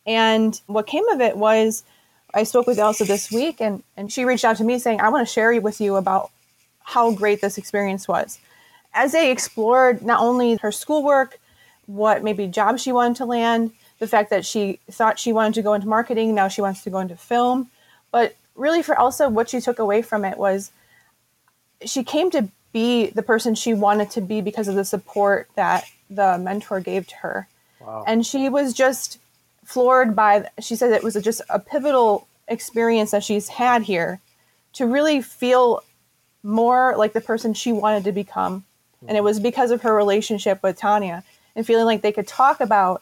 And 0.05 0.59
what 0.67 0.88
came 0.88 1.07
of 1.09 1.21
it 1.21 1.38
was 1.38 1.83
I 2.33 2.43
spoke 2.43 2.67
with 2.67 2.77
Elsa 2.77 3.05
this 3.05 3.31
week 3.31 3.62
and, 3.62 3.81
and 3.97 4.12
she 4.12 4.25
reached 4.25 4.45
out 4.45 4.57
to 4.57 4.63
me 4.63 4.77
saying, 4.77 5.00
I 5.00 5.09
want 5.09 5.25
to 5.27 5.33
share 5.33 5.59
with 5.62 5.79
you 5.79 5.95
about 5.95 6.31
how 6.83 7.12
great 7.13 7.41
this 7.41 7.57
experience 7.57 8.07
was. 8.07 8.39
As 8.93 9.13
they 9.13 9.31
explored 9.31 10.01
not 10.01 10.21
only 10.21 10.55
her 10.57 10.71
schoolwork, 10.71 11.39
what 11.88 12.24
maybe 12.24 12.47
jobs 12.47 12.81
she 12.81 12.91
wanted 12.91 13.17
to 13.17 13.25
land, 13.25 13.71
the 14.00 14.08
fact 14.08 14.30
that 14.30 14.46
she 14.46 14.80
thought 14.92 15.20
she 15.20 15.34
wanted 15.34 15.54
to 15.56 15.62
go 15.62 15.74
into 15.74 15.88
marketing, 15.88 16.36
now 16.36 16.48
she 16.48 16.62
wants 16.62 16.84
to 16.84 16.90
go 16.90 17.00
into 17.00 17.16
film. 17.16 17.70
But 18.12 18.36
really, 18.56 18.82
for 18.82 18.98
Elsa, 19.00 19.30
what 19.30 19.50
she 19.50 19.62
took 19.62 19.80
away 19.80 20.02
from 20.02 20.25
it 20.25 20.38
was 20.38 20.72
she 21.86 22.04
came 22.04 22.32
to 22.32 22.50
be 22.74 23.08
the 23.08 23.24
person 23.24 23.56
she 23.56 23.74
wanted 23.74 24.12
to 24.12 24.22
be 24.22 24.42
because 24.42 24.68
of 24.68 24.75
the 24.75 24.86
support 24.86 25.50
that 25.56 25.86
the 26.10 26.38
mentor 26.38 26.80
gave 26.80 27.08
to 27.08 27.16
her. 27.18 27.48
Wow. 27.80 28.04
And 28.06 28.25
she 28.25 28.50
was 28.50 28.74
just 28.74 29.20
floored 29.64 30.16
by, 30.16 30.50
she 30.60 30.75
said 30.75 30.92
it 30.92 31.04
was 31.04 31.16
just 31.16 31.42
a 31.50 31.60
pivotal 31.60 32.28
experience 32.48 33.12
that 33.12 33.24
she's 33.24 33.48
had 33.48 33.84
here 33.84 34.20
to 34.74 34.86
really 34.86 35.22
feel 35.22 35.84
more 36.44 36.96
like 36.98 37.14
the 37.14 37.22
person 37.22 37.54
she 37.54 37.72
wanted 37.72 38.04
to 38.04 38.12
become. 38.12 38.66
And 39.08 39.18
it 39.18 39.24
was 39.24 39.40
because 39.40 39.72
of 39.72 39.82
her 39.84 39.94
relationship 39.94 40.62
with 40.62 40.78
Tanya 40.78 41.24
and 41.56 41.66
feeling 41.66 41.86
like 41.86 42.02
they 42.02 42.12
could 42.12 42.28
talk 42.28 42.60
about 42.60 43.02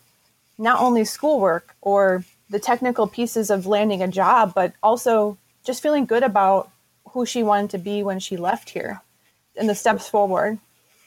not 0.57 0.79
only 0.79 1.05
schoolwork 1.05 1.75
or 1.81 2.23
the 2.49 2.59
technical 2.59 3.07
pieces 3.07 3.49
of 3.49 3.65
landing 3.65 4.01
a 4.01 4.07
job, 4.07 4.53
but 4.53 4.73
also 4.83 5.37
just 5.63 5.81
feeling 5.81 6.05
good 6.05 6.23
about 6.23 6.69
who 7.09 7.25
she 7.25 7.43
wanted 7.43 7.69
to 7.71 7.77
be 7.77 8.03
when 8.03 8.19
she 8.19 8.37
left 8.37 8.69
here 8.69 9.01
and 9.55 9.69
the 9.69 9.75
steps 9.75 10.07
forward. 10.07 10.59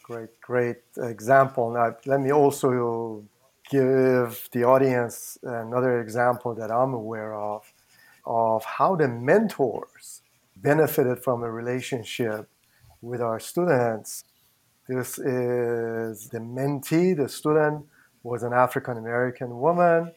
Great, 0.03 0.41
great 0.41 0.79
example. 0.99 1.71
Now, 1.73 1.97
let 2.07 2.21
me 2.21 2.33
also 2.33 3.25
give 3.71 4.49
the 4.53 4.65
audience 4.65 5.39
another 5.43 6.01
example 6.01 6.55
that 6.55 6.71
I'm 6.71 6.95
aware 6.95 7.35
of 7.35 7.73
of 8.25 8.65
how 8.65 8.97
the 8.97 9.07
mentors 9.07 10.23
benefited 10.57 11.23
from 11.23 11.43
a 11.43 11.51
relationship 11.51 12.49
with 13.01 13.21
our 13.21 13.39
students. 13.39 14.25
This 14.89 15.19
is 15.19 16.29
the 16.29 16.39
mentee, 16.39 17.17
the 17.17 17.29
student 17.29 17.87
was 18.27 18.43
an 18.43 18.53
African 18.53 18.99
American 18.99 19.59
woman. 19.59 20.13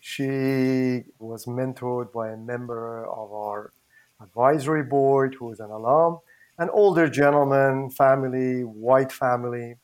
She 0.00 1.04
was 1.18 1.46
mentored 1.46 2.12
by 2.12 2.30
a 2.30 2.36
member 2.36 3.06
of 3.06 3.32
our 3.32 3.72
advisory 4.20 4.82
board 4.82 5.36
who 5.38 5.46
was 5.46 5.60
an 5.60 5.70
alum, 5.70 6.18
an 6.58 6.68
older 6.70 7.08
gentleman, 7.08 7.90
family, 7.90 8.62
white 8.62 9.12
family, 9.12 9.76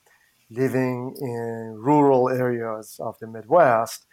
living 0.50 1.14
in 1.20 1.76
rural 1.78 2.28
areas 2.28 2.98
of 3.00 3.18
the 3.20 3.26
Midwest. 3.26 4.06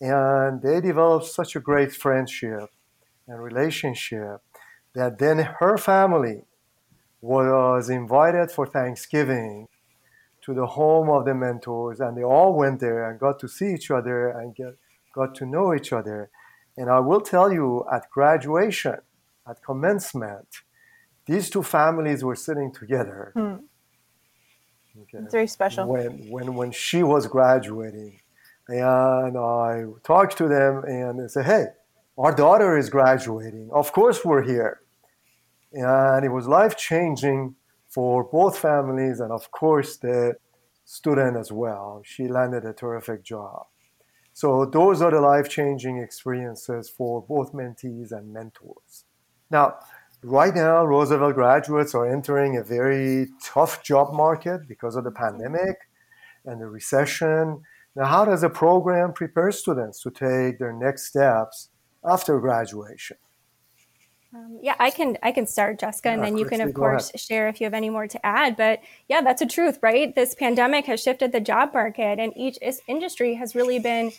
And 0.00 0.62
they 0.62 0.80
developed 0.80 1.26
such 1.26 1.54
a 1.54 1.60
great 1.60 1.92
friendship 1.92 2.70
and 3.28 3.42
relationship 3.42 4.40
that 4.94 5.18
then 5.18 5.38
her 5.60 5.76
family 5.76 6.44
was 7.20 7.88
invited 7.88 8.50
for 8.50 8.66
Thanksgiving 8.66 9.68
to 10.44 10.54
the 10.54 10.66
home 10.66 11.08
of 11.08 11.24
the 11.24 11.34
mentors, 11.34 12.00
and 12.00 12.16
they 12.16 12.22
all 12.22 12.54
went 12.54 12.80
there 12.80 13.08
and 13.08 13.18
got 13.18 13.38
to 13.40 13.48
see 13.48 13.72
each 13.72 13.90
other 13.90 14.28
and 14.28 14.54
get, 14.54 14.76
got 15.14 15.34
to 15.36 15.46
know 15.46 15.74
each 15.74 15.92
other. 15.92 16.30
And 16.76 16.90
I 16.90 17.00
will 17.00 17.20
tell 17.20 17.52
you, 17.52 17.84
at 17.92 18.10
graduation, 18.10 18.98
at 19.48 19.62
commencement, 19.62 20.48
these 21.26 21.48
two 21.48 21.62
families 21.62 22.22
were 22.22 22.36
sitting 22.36 22.72
together. 22.72 23.32
Hmm. 23.34 23.56
Okay. 25.02 25.24
It's 25.24 25.32
very 25.32 25.46
special. 25.46 25.88
When, 25.88 26.30
when, 26.30 26.54
when 26.54 26.70
she 26.72 27.02
was 27.02 27.26
graduating, 27.26 28.20
and 28.68 29.36
I 29.36 29.84
talked 30.02 30.36
to 30.38 30.48
them 30.48 30.84
and 30.84 31.20
they 31.20 31.28
said, 31.28 31.46
hey, 31.46 31.66
our 32.16 32.34
daughter 32.34 32.78
is 32.78 32.88
graduating. 32.90 33.70
Of 33.72 33.92
course, 33.92 34.24
we're 34.24 34.42
here. 34.42 34.80
And 35.72 36.24
it 36.24 36.28
was 36.28 36.46
life 36.46 36.76
changing 36.76 37.56
for 37.94 38.24
both 38.24 38.58
families 38.58 39.20
and, 39.20 39.30
of 39.30 39.52
course, 39.52 39.98
the 39.98 40.34
student 40.84 41.36
as 41.36 41.52
well. 41.52 42.02
She 42.04 42.26
landed 42.26 42.64
a 42.64 42.72
terrific 42.72 43.22
job. 43.22 43.66
So, 44.32 44.66
those 44.66 45.00
are 45.00 45.12
the 45.12 45.20
life 45.20 45.48
changing 45.48 45.98
experiences 45.98 46.90
for 46.90 47.22
both 47.22 47.52
mentees 47.52 48.10
and 48.10 48.32
mentors. 48.32 49.04
Now, 49.48 49.76
right 50.24 50.52
now, 50.52 50.84
Roosevelt 50.84 51.36
graduates 51.36 51.94
are 51.94 52.12
entering 52.12 52.56
a 52.56 52.64
very 52.64 53.28
tough 53.40 53.84
job 53.84 54.12
market 54.12 54.66
because 54.66 54.96
of 54.96 55.04
the 55.04 55.12
pandemic 55.12 55.76
and 56.44 56.60
the 56.60 56.66
recession. 56.66 57.62
Now, 57.94 58.06
how 58.06 58.24
does 58.24 58.42
a 58.42 58.50
program 58.50 59.12
prepare 59.12 59.52
students 59.52 60.02
to 60.02 60.10
take 60.10 60.58
their 60.58 60.72
next 60.72 61.06
steps 61.06 61.68
after 62.04 62.40
graduation? 62.40 63.18
Um, 64.34 64.58
yeah, 64.60 64.74
I 64.80 64.90
can 64.90 65.16
I 65.22 65.30
can 65.30 65.46
start, 65.46 65.78
Jessica, 65.78 66.08
and 66.08 66.22
then 66.22 66.36
you 66.36 66.44
can 66.44 66.60
of 66.60 66.74
course 66.74 67.12
share 67.14 67.48
if 67.48 67.60
you 67.60 67.66
have 67.66 67.74
any 67.74 67.88
more 67.88 68.08
to 68.08 68.26
add. 68.26 68.56
But 68.56 68.80
yeah, 69.08 69.20
that's 69.20 69.42
a 69.42 69.46
truth, 69.46 69.78
right? 69.80 70.14
This 70.14 70.34
pandemic 70.34 70.86
has 70.86 71.00
shifted 71.00 71.30
the 71.30 71.40
job 71.40 71.72
market, 71.72 72.18
and 72.18 72.32
each 72.36 72.58
industry 72.88 73.34
has 73.34 73.54
really 73.54 73.78
been 73.78 74.10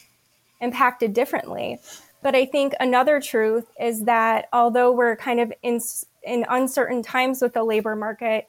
impacted 0.61 1.13
differently. 1.13 1.79
But 2.21 2.33
I 2.33 2.45
think 2.45 2.73
another 2.79 3.19
truth 3.19 3.65
is 3.79 4.03
that 4.05 4.47
although 4.53 4.91
we're 4.91 5.17
kind 5.17 5.41
of 5.41 5.51
in 5.61 5.81
in 6.23 6.45
uncertain 6.49 7.03
times 7.03 7.41
with 7.41 7.53
the 7.53 7.63
labor 7.63 7.95
market, 7.95 8.47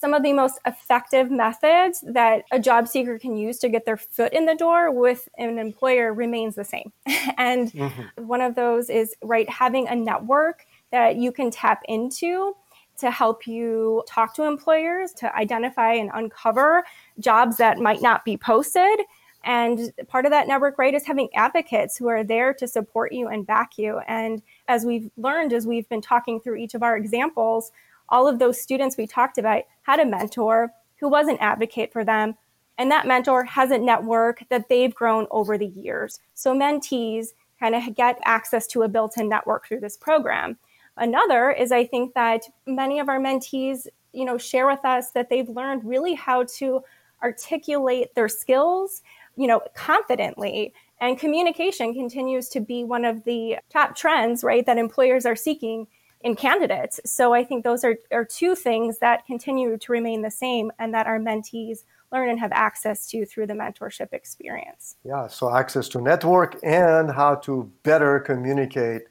some 0.00 0.14
of 0.14 0.22
the 0.22 0.32
most 0.32 0.60
effective 0.64 1.30
methods 1.30 2.02
that 2.06 2.44
a 2.52 2.58
job 2.60 2.86
seeker 2.86 3.18
can 3.18 3.36
use 3.36 3.58
to 3.58 3.68
get 3.68 3.84
their 3.84 3.96
foot 3.96 4.32
in 4.32 4.46
the 4.46 4.54
door 4.54 4.92
with 4.92 5.28
an 5.38 5.58
employer 5.58 6.14
remains 6.14 6.54
the 6.54 6.64
same. 6.64 6.92
and 7.36 7.72
mm-hmm. 7.72 8.26
one 8.26 8.40
of 8.40 8.54
those 8.54 8.88
is 8.88 9.14
right 9.22 9.48
having 9.50 9.88
a 9.88 9.96
network 9.96 10.64
that 10.92 11.16
you 11.16 11.32
can 11.32 11.50
tap 11.50 11.82
into 11.88 12.54
to 12.98 13.10
help 13.10 13.46
you 13.46 14.02
talk 14.06 14.34
to 14.34 14.44
employers 14.44 15.12
to 15.14 15.34
identify 15.34 15.94
and 15.94 16.10
uncover 16.14 16.84
jobs 17.18 17.56
that 17.56 17.78
might 17.78 18.02
not 18.02 18.24
be 18.24 18.36
posted. 18.36 19.00
And 19.42 19.90
part 20.06 20.26
of 20.26 20.32
that 20.32 20.48
network, 20.48 20.78
right, 20.78 20.92
is 20.92 21.06
having 21.06 21.30
advocates 21.34 21.96
who 21.96 22.08
are 22.08 22.22
there 22.22 22.52
to 22.54 22.68
support 22.68 23.12
you 23.12 23.28
and 23.28 23.46
back 23.46 23.78
you. 23.78 24.00
And 24.06 24.42
as 24.68 24.84
we've 24.84 25.10
learned, 25.16 25.54
as 25.54 25.66
we've 25.66 25.88
been 25.88 26.02
talking 26.02 26.40
through 26.40 26.56
each 26.56 26.74
of 26.74 26.82
our 26.82 26.96
examples, 26.96 27.72
all 28.10 28.28
of 28.28 28.38
those 28.38 28.60
students 28.60 28.98
we 28.98 29.06
talked 29.06 29.38
about 29.38 29.62
had 29.82 29.98
a 29.98 30.04
mentor 30.04 30.70
who 30.98 31.08
was 31.08 31.26
an 31.26 31.38
advocate 31.38 31.90
for 31.90 32.04
them. 32.04 32.34
And 32.76 32.90
that 32.90 33.06
mentor 33.06 33.44
has 33.44 33.70
a 33.70 33.78
network 33.78 34.42
that 34.50 34.68
they've 34.68 34.94
grown 34.94 35.26
over 35.30 35.56
the 35.56 35.66
years. 35.66 36.20
So 36.34 36.54
mentees 36.54 37.28
kind 37.58 37.74
of 37.74 37.94
get 37.94 38.18
access 38.24 38.66
to 38.68 38.82
a 38.82 38.88
built 38.88 39.16
in 39.16 39.28
network 39.28 39.66
through 39.66 39.80
this 39.80 39.96
program. 39.96 40.58
Another 41.00 41.50
is 41.50 41.72
I 41.72 41.86
think 41.86 42.14
that 42.14 42.42
many 42.66 42.98
of 43.00 43.08
our 43.08 43.18
mentees, 43.18 43.86
you 44.12 44.24
know, 44.26 44.36
share 44.36 44.66
with 44.66 44.84
us 44.84 45.10
that 45.12 45.30
they've 45.30 45.48
learned 45.48 45.82
really 45.84 46.14
how 46.14 46.44
to 46.58 46.84
articulate 47.22 48.14
their 48.14 48.28
skills, 48.28 49.02
you 49.34 49.46
know, 49.46 49.62
confidently. 49.74 50.74
And 51.00 51.18
communication 51.18 51.94
continues 51.94 52.50
to 52.50 52.60
be 52.60 52.84
one 52.84 53.06
of 53.06 53.24
the 53.24 53.56
top 53.70 53.96
trends, 53.96 54.44
right, 54.44 54.64
that 54.66 54.76
employers 54.76 55.24
are 55.24 55.36
seeking 55.36 55.86
in 56.20 56.36
candidates. 56.36 57.00
So 57.06 57.32
I 57.32 57.44
think 57.44 57.64
those 57.64 57.82
are, 57.82 57.96
are 58.12 58.26
two 58.26 58.54
things 58.54 58.98
that 58.98 59.24
continue 59.24 59.78
to 59.78 59.92
remain 59.92 60.20
the 60.20 60.30
same 60.30 60.70
and 60.78 60.92
that 60.92 61.06
our 61.06 61.18
mentees 61.18 61.84
learn 62.12 62.28
and 62.28 62.38
have 62.38 62.52
access 62.52 63.06
to 63.06 63.24
through 63.24 63.46
the 63.46 63.54
mentorship 63.54 64.12
experience. 64.12 64.96
Yeah, 65.04 65.28
so 65.28 65.54
access 65.54 65.88
to 65.90 66.00
network 66.02 66.58
and 66.62 67.10
how 67.10 67.36
to 67.36 67.72
better 67.84 68.20
communicate 68.20 69.02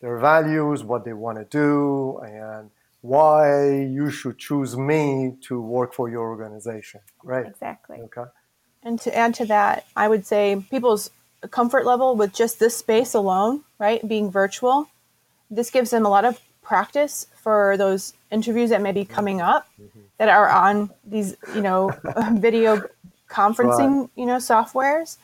their 0.00 0.18
values, 0.18 0.84
what 0.84 1.04
they 1.04 1.12
want 1.12 1.38
to 1.38 1.44
do, 1.44 2.18
and 2.18 2.70
why 3.00 3.70
you 3.70 4.10
should 4.10 4.38
choose 4.38 4.76
me 4.76 5.34
to 5.42 5.60
work 5.60 5.94
for 5.94 6.08
your 6.08 6.28
organization. 6.28 7.00
Right. 7.22 7.46
Exactly. 7.46 7.98
Okay. 8.02 8.24
And 8.82 9.00
to 9.00 9.16
add 9.16 9.34
to 9.34 9.46
that, 9.46 9.86
I 9.96 10.08
would 10.08 10.26
say 10.26 10.64
people's 10.70 11.10
comfort 11.50 11.84
level 11.86 12.16
with 12.16 12.32
just 12.32 12.58
this 12.58 12.76
space 12.76 13.14
alone, 13.14 13.62
right, 13.78 14.06
being 14.06 14.30
virtual, 14.30 14.88
this 15.50 15.70
gives 15.70 15.90
them 15.90 16.04
a 16.04 16.08
lot 16.08 16.24
of 16.24 16.40
practice 16.62 17.26
for 17.42 17.76
those 17.76 18.12
interviews 18.30 18.70
that 18.70 18.82
may 18.82 18.92
be 18.92 19.04
coming 19.04 19.40
up 19.40 19.68
mm-hmm. 19.80 20.00
that 20.18 20.28
are 20.28 20.48
on 20.48 20.90
these, 21.04 21.36
you 21.54 21.62
know, 21.62 21.90
video 22.32 22.82
conferencing, 23.30 24.00
right. 24.02 24.10
you 24.16 24.26
know, 24.26 24.36
softwares. 24.36 25.16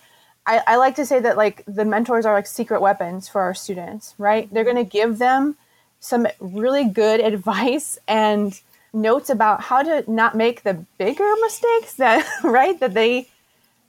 I, 0.47 0.63
I 0.67 0.77
like 0.77 0.97
to 0.97 1.07
say 1.07 1.21
that 1.21 1.37
like 1.37 1.65
the 1.67 1.85
mentors 1.85 2.27
are 2.27 2.35
like 2.35 2.47
secret 2.47 2.81
weapons 2.81 3.29
for 3.29 3.41
our 3.41 3.55
students, 3.55 4.15
right? 4.19 4.53
They're 4.53 4.65
going 4.65 4.77
to 4.77 4.85
give 4.85 5.19
them 5.19 5.57
some 6.01 6.27
really 6.41 6.85
good 6.85 7.21
advice 7.33 7.99
and 8.07 8.61
notes 8.93 9.29
about 9.31 9.61
how 9.61 9.83
to 9.83 10.05
not 10.11 10.37
make 10.37 10.63
the 10.63 10.75
bigger 10.99 11.33
mistakes 11.41 11.95
that 11.95 12.25
right 12.45 12.79
that 12.81 12.95
they 12.95 13.29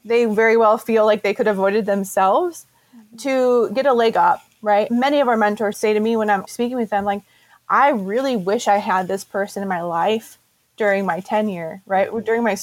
they 0.04 0.26
very 0.26 0.58
well 0.58 0.78
feel 0.78 1.06
like 1.06 1.22
they 1.22 1.34
could 1.34 1.46
have 1.46 1.58
avoided 1.58 1.86
themselves 1.86 2.66
to 3.18 3.70
get 3.74 3.86
a 3.86 3.94
leg 3.94 4.18
up 4.18 4.42
right? 4.62 4.90
Many 4.90 5.20
of 5.20 5.28
our 5.28 5.38
mentors 5.38 5.78
say 5.78 5.94
to 5.94 6.00
me 6.00 6.18
when 6.18 6.30
i'm 6.30 6.48
speaking 6.48 6.76
with 6.76 6.90
them 6.90 7.06
like 7.06 7.22
i 7.70 7.90
really 7.90 8.36
wish 8.36 8.68
i 8.68 8.78
had 8.78 9.08
this 9.08 9.24
person 9.24 9.62
in 9.62 9.70
my 9.70 9.82
life 9.82 10.40
during 10.76 11.06
my 11.06 11.20
tenure 11.20 11.84
right? 11.86 12.10
During 12.26 12.44
my 12.44 12.58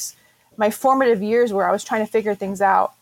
my 0.57 0.71
formative 0.71 1.23
years 1.23 1.53
where 1.53 1.69
i 1.69 1.73
was 1.73 1.85
trying 1.85 2.05
to 2.05 2.11
figure 2.11 2.35
things 2.35 2.61
out 2.61 2.95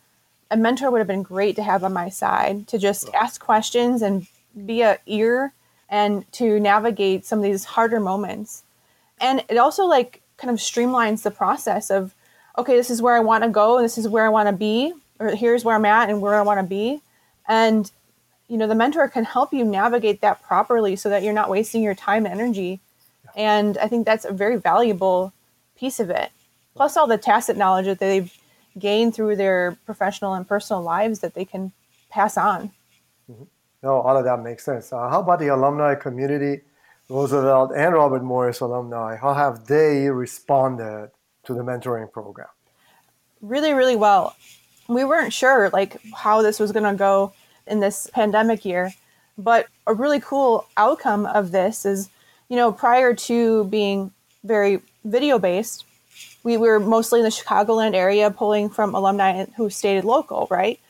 a 0.50 0.56
mentor 0.56 0.90
would 0.90 0.98
have 0.98 1.06
been 1.06 1.22
great 1.22 1.56
to 1.56 1.62
have 1.62 1.84
on 1.84 1.92
my 1.92 2.08
side 2.08 2.66
to 2.68 2.78
just 2.78 3.08
ask 3.14 3.40
questions 3.40 4.02
and 4.02 4.26
be 4.66 4.82
a 4.82 4.98
ear 5.06 5.52
and 5.88 6.30
to 6.32 6.58
navigate 6.58 7.24
some 7.24 7.38
of 7.38 7.42
these 7.44 7.64
harder 7.64 8.00
moments. 8.00 8.64
And 9.20 9.44
it 9.48 9.56
also 9.56 9.84
like 9.84 10.22
kind 10.36 10.50
of 10.50 10.58
streamlines 10.58 11.22
the 11.22 11.30
process 11.30 11.90
of 11.90 12.14
okay, 12.58 12.76
this 12.76 12.90
is 12.90 13.00
where 13.00 13.14
I 13.14 13.20
want 13.20 13.44
to 13.44 13.48
go 13.48 13.78
and 13.78 13.84
this 13.84 13.96
is 13.96 14.08
where 14.08 14.26
I 14.26 14.28
want 14.28 14.48
to 14.48 14.52
be 14.52 14.92
or 15.18 15.34
here's 15.34 15.64
where 15.64 15.76
I'm 15.76 15.84
at 15.84 16.10
and 16.10 16.20
where 16.20 16.34
I 16.34 16.42
want 16.42 16.58
to 16.58 16.66
be. 16.66 17.00
And 17.48 17.90
you 18.48 18.56
know, 18.56 18.66
the 18.66 18.74
mentor 18.74 19.06
can 19.08 19.24
help 19.24 19.52
you 19.52 19.64
navigate 19.64 20.20
that 20.22 20.42
properly 20.42 20.96
so 20.96 21.08
that 21.08 21.22
you're 21.22 21.32
not 21.32 21.48
wasting 21.48 21.82
your 21.82 21.94
time 21.94 22.26
and 22.26 22.34
energy. 22.34 22.80
And 23.36 23.78
I 23.78 23.86
think 23.86 24.04
that's 24.04 24.24
a 24.24 24.32
very 24.32 24.56
valuable 24.56 25.32
piece 25.76 26.00
of 26.00 26.10
it. 26.10 26.30
Plus 26.74 26.96
all 26.96 27.06
the 27.06 27.18
tacit 27.18 27.56
knowledge 27.56 27.86
that 27.86 28.00
they've 28.00 28.36
gain 28.78 29.12
through 29.12 29.36
their 29.36 29.76
professional 29.84 30.34
and 30.34 30.46
personal 30.46 30.82
lives 30.82 31.20
that 31.20 31.34
they 31.34 31.44
can 31.44 31.72
pass 32.10 32.36
on. 32.36 32.70
Mm-hmm. 33.30 33.44
No, 33.82 34.00
all 34.00 34.16
of 34.16 34.24
that 34.24 34.40
makes 34.40 34.64
sense. 34.64 34.92
Uh, 34.92 35.08
how 35.08 35.20
about 35.20 35.38
the 35.38 35.48
alumni 35.48 35.94
community, 35.94 36.62
Roosevelt 37.08 37.72
and 37.74 37.94
Robert 37.94 38.22
Morris 38.22 38.60
alumni? 38.60 39.16
How 39.16 39.32
have 39.32 39.66
they 39.66 40.08
responded 40.08 41.10
to 41.44 41.54
the 41.54 41.62
mentoring 41.62 42.10
program? 42.12 42.48
Really, 43.40 43.72
really 43.72 43.96
well. 43.96 44.36
We 44.88 45.04
weren't 45.04 45.32
sure 45.32 45.70
like 45.70 45.96
how 46.14 46.42
this 46.42 46.60
was 46.60 46.72
going 46.72 46.84
to 46.84 46.94
go 46.94 47.32
in 47.66 47.80
this 47.80 48.08
pandemic 48.12 48.64
year, 48.64 48.92
but 49.38 49.66
a 49.86 49.94
really 49.94 50.20
cool 50.20 50.66
outcome 50.76 51.24
of 51.26 51.52
this 51.52 51.86
is, 51.86 52.10
you 52.48 52.56
know, 52.56 52.72
prior 52.72 53.14
to 53.14 53.64
being 53.64 54.12
very 54.44 54.82
video 55.04 55.38
based, 55.38 55.84
we 56.42 56.56
were 56.56 56.80
mostly 56.80 57.20
in 57.20 57.24
the 57.24 57.30
Chicagoland 57.30 57.94
area 57.94 58.30
pulling 58.30 58.70
from 58.70 58.94
alumni 58.94 59.44
who 59.56 59.70
stayed 59.70 60.04
local, 60.04 60.46
right? 60.50 60.80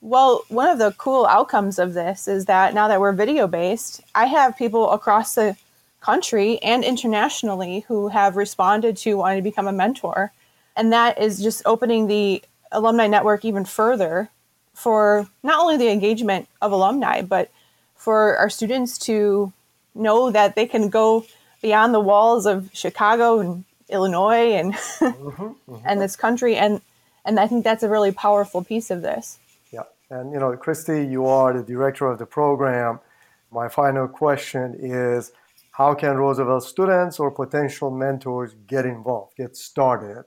Well, 0.00 0.42
one 0.48 0.68
of 0.68 0.78
the 0.78 0.92
cool 0.92 1.26
outcomes 1.26 1.78
of 1.78 1.94
this 1.94 2.28
is 2.28 2.44
that 2.44 2.74
now 2.74 2.88
that 2.88 3.00
we're 3.00 3.12
video 3.12 3.46
based, 3.46 4.00
I 4.14 4.26
have 4.26 4.56
people 4.56 4.90
across 4.92 5.34
the 5.34 5.56
country 6.00 6.58
and 6.62 6.84
internationally 6.84 7.80
who 7.88 8.08
have 8.08 8.36
responded 8.36 8.96
to 8.98 9.16
wanting 9.16 9.38
to 9.38 9.50
become 9.50 9.66
a 9.66 9.72
mentor. 9.72 10.32
And 10.76 10.92
that 10.92 11.20
is 11.20 11.42
just 11.42 11.62
opening 11.66 12.06
the 12.06 12.42
alumni 12.70 13.08
network 13.08 13.44
even 13.44 13.64
further 13.64 14.30
for 14.74 15.26
not 15.42 15.60
only 15.60 15.76
the 15.76 15.90
engagement 15.90 16.48
of 16.62 16.70
alumni, 16.70 17.22
but 17.22 17.50
for 17.96 18.36
our 18.36 18.48
students 18.48 18.96
to 18.98 19.52
know 19.94 20.30
that 20.30 20.54
they 20.54 20.66
can 20.66 20.88
go 20.88 21.26
beyond 21.60 21.92
the 21.92 22.00
walls 22.00 22.46
of 22.46 22.70
Chicago 22.72 23.40
and 23.40 23.64
Illinois 23.88 24.52
and 24.54 24.74
mm-hmm, 24.74 25.42
mm-hmm. 25.70 25.76
and 25.84 26.00
this 26.00 26.16
country 26.16 26.56
and 26.56 26.80
and 27.24 27.38
I 27.38 27.46
think 27.46 27.64
that's 27.64 27.82
a 27.82 27.88
really 27.88 28.12
powerful 28.12 28.64
piece 28.64 28.90
of 28.90 29.02
this. 29.02 29.38
Yeah, 29.70 29.82
and 30.10 30.32
you 30.32 30.38
know, 30.38 30.56
Christy, 30.56 31.06
you 31.06 31.26
are 31.26 31.52
the 31.52 31.62
director 31.62 32.06
of 32.06 32.18
the 32.18 32.26
program. 32.26 33.00
My 33.50 33.68
final 33.68 34.08
question 34.08 34.76
is 34.78 35.32
how 35.72 35.94
can 35.94 36.16
Roosevelt 36.16 36.64
students 36.64 37.20
or 37.20 37.30
potential 37.30 37.90
mentors 37.90 38.54
get 38.66 38.84
involved, 38.84 39.36
get 39.36 39.56
started? 39.56 40.24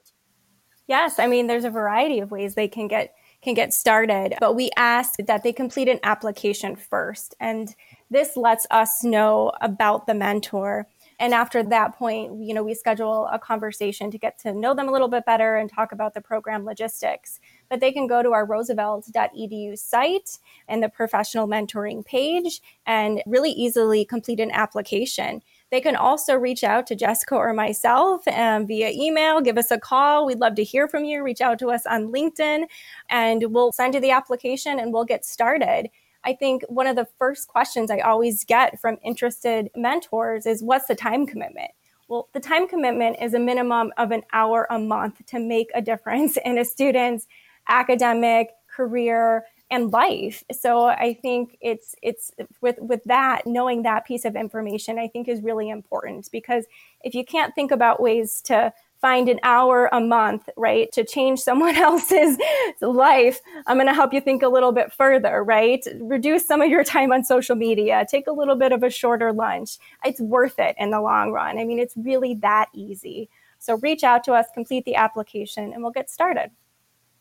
Yes, 0.86 1.18
I 1.18 1.26
mean 1.26 1.46
there's 1.46 1.64
a 1.64 1.70
variety 1.70 2.20
of 2.20 2.30
ways 2.30 2.54
they 2.54 2.68
can 2.68 2.88
get 2.88 3.14
can 3.42 3.54
get 3.54 3.74
started, 3.74 4.34
but 4.38 4.54
we 4.54 4.70
ask 4.76 5.14
that 5.26 5.42
they 5.42 5.52
complete 5.52 5.88
an 5.88 5.98
application 6.04 6.76
first. 6.76 7.34
And 7.40 7.74
this 8.08 8.36
lets 8.36 8.66
us 8.70 9.02
know 9.02 9.52
about 9.60 10.06
the 10.06 10.14
mentor 10.14 10.86
and 11.22 11.34
after 11.34 11.62
that 11.62 11.96
point, 11.96 12.42
you 12.42 12.52
know, 12.52 12.64
we 12.64 12.74
schedule 12.74 13.28
a 13.30 13.38
conversation 13.38 14.10
to 14.10 14.18
get 14.18 14.40
to 14.40 14.52
know 14.52 14.74
them 14.74 14.88
a 14.88 14.90
little 14.90 15.06
bit 15.06 15.24
better 15.24 15.54
and 15.54 15.70
talk 15.70 15.92
about 15.92 16.14
the 16.14 16.20
program 16.20 16.64
logistics. 16.64 17.38
But 17.70 17.78
they 17.78 17.92
can 17.92 18.08
go 18.08 18.24
to 18.24 18.32
our 18.32 18.44
roosevelt.edu 18.44 19.78
site 19.78 20.40
and 20.66 20.82
the 20.82 20.88
professional 20.88 21.46
mentoring 21.46 22.04
page 22.04 22.60
and 22.86 23.22
really 23.24 23.52
easily 23.52 24.04
complete 24.04 24.40
an 24.40 24.50
application. 24.50 25.42
They 25.70 25.80
can 25.80 25.94
also 25.94 26.34
reach 26.34 26.64
out 26.64 26.88
to 26.88 26.96
Jessica 26.96 27.36
or 27.36 27.52
myself 27.52 28.26
um, 28.26 28.66
via 28.66 28.90
email, 28.90 29.40
give 29.40 29.58
us 29.58 29.70
a 29.70 29.78
call. 29.78 30.26
We'd 30.26 30.40
love 30.40 30.56
to 30.56 30.64
hear 30.64 30.88
from 30.88 31.04
you. 31.04 31.22
Reach 31.22 31.40
out 31.40 31.60
to 31.60 31.70
us 31.70 31.86
on 31.86 32.12
LinkedIn 32.12 32.64
and 33.10 33.44
we'll 33.54 33.70
send 33.70 33.94
you 33.94 34.00
the 34.00 34.10
application 34.10 34.80
and 34.80 34.92
we'll 34.92 35.04
get 35.04 35.24
started. 35.24 35.88
I 36.24 36.34
think 36.34 36.62
one 36.68 36.86
of 36.86 36.96
the 36.96 37.08
first 37.18 37.48
questions 37.48 37.90
I 37.90 37.98
always 37.98 38.44
get 38.44 38.80
from 38.80 38.98
interested 39.02 39.70
mentors 39.74 40.46
is 40.46 40.62
what's 40.62 40.86
the 40.86 40.94
time 40.94 41.26
commitment? 41.26 41.70
Well, 42.08 42.28
the 42.32 42.40
time 42.40 42.68
commitment 42.68 43.16
is 43.20 43.34
a 43.34 43.38
minimum 43.38 43.92
of 43.96 44.10
an 44.10 44.22
hour 44.32 44.66
a 44.70 44.78
month 44.78 45.24
to 45.26 45.38
make 45.38 45.70
a 45.74 45.82
difference 45.82 46.36
in 46.44 46.58
a 46.58 46.64
student's 46.64 47.26
academic, 47.68 48.50
career, 48.68 49.44
and 49.70 49.90
life. 49.90 50.44
So 50.52 50.84
I 50.84 51.14
think 51.22 51.56
it's 51.62 51.94
it's 52.02 52.30
with 52.60 52.78
with 52.78 53.02
that 53.04 53.46
knowing 53.46 53.82
that 53.82 54.04
piece 54.04 54.26
of 54.26 54.36
information 54.36 54.98
I 54.98 55.08
think 55.08 55.28
is 55.28 55.42
really 55.42 55.70
important 55.70 56.28
because 56.30 56.66
if 57.02 57.14
you 57.14 57.24
can't 57.24 57.54
think 57.54 57.70
about 57.70 58.00
ways 58.00 58.42
to 58.42 58.72
find 59.02 59.28
an 59.28 59.40
hour 59.42 59.90
a 59.92 60.00
month, 60.00 60.48
right, 60.56 60.90
to 60.92 61.04
change 61.04 61.40
someone 61.48 61.76
else's 61.76 62.38
life, 62.80 63.40
I'm 63.66 63.76
going 63.76 63.88
to 63.88 63.94
help 63.94 64.14
you 64.14 64.20
think 64.22 64.42
a 64.42 64.48
little 64.48 64.72
bit 64.72 64.92
further, 64.92 65.44
right? 65.44 65.84
Reduce 66.00 66.46
some 66.46 66.62
of 66.62 66.70
your 66.70 66.84
time 66.84 67.12
on 67.12 67.24
social 67.24 67.56
media, 67.56 68.06
take 68.10 68.26
a 68.26 68.32
little 68.32 68.56
bit 68.56 68.72
of 68.72 68.82
a 68.82 68.88
shorter 68.88 69.32
lunch. 69.32 69.76
It's 70.04 70.20
worth 70.20 70.58
it 70.58 70.74
in 70.78 70.90
the 70.90 71.00
long 71.00 71.32
run. 71.32 71.58
I 71.58 71.64
mean, 71.64 71.78
it's 71.78 71.96
really 71.96 72.34
that 72.36 72.68
easy. 72.72 73.28
So 73.58 73.76
reach 73.78 74.02
out 74.02 74.24
to 74.24 74.32
us, 74.32 74.46
complete 74.54 74.84
the 74.86 74.94
application, 74.94 75.72
and 75.72 75.82
we'll 75.82 75.92
get 75.92 76.08
started. 76.08 76.50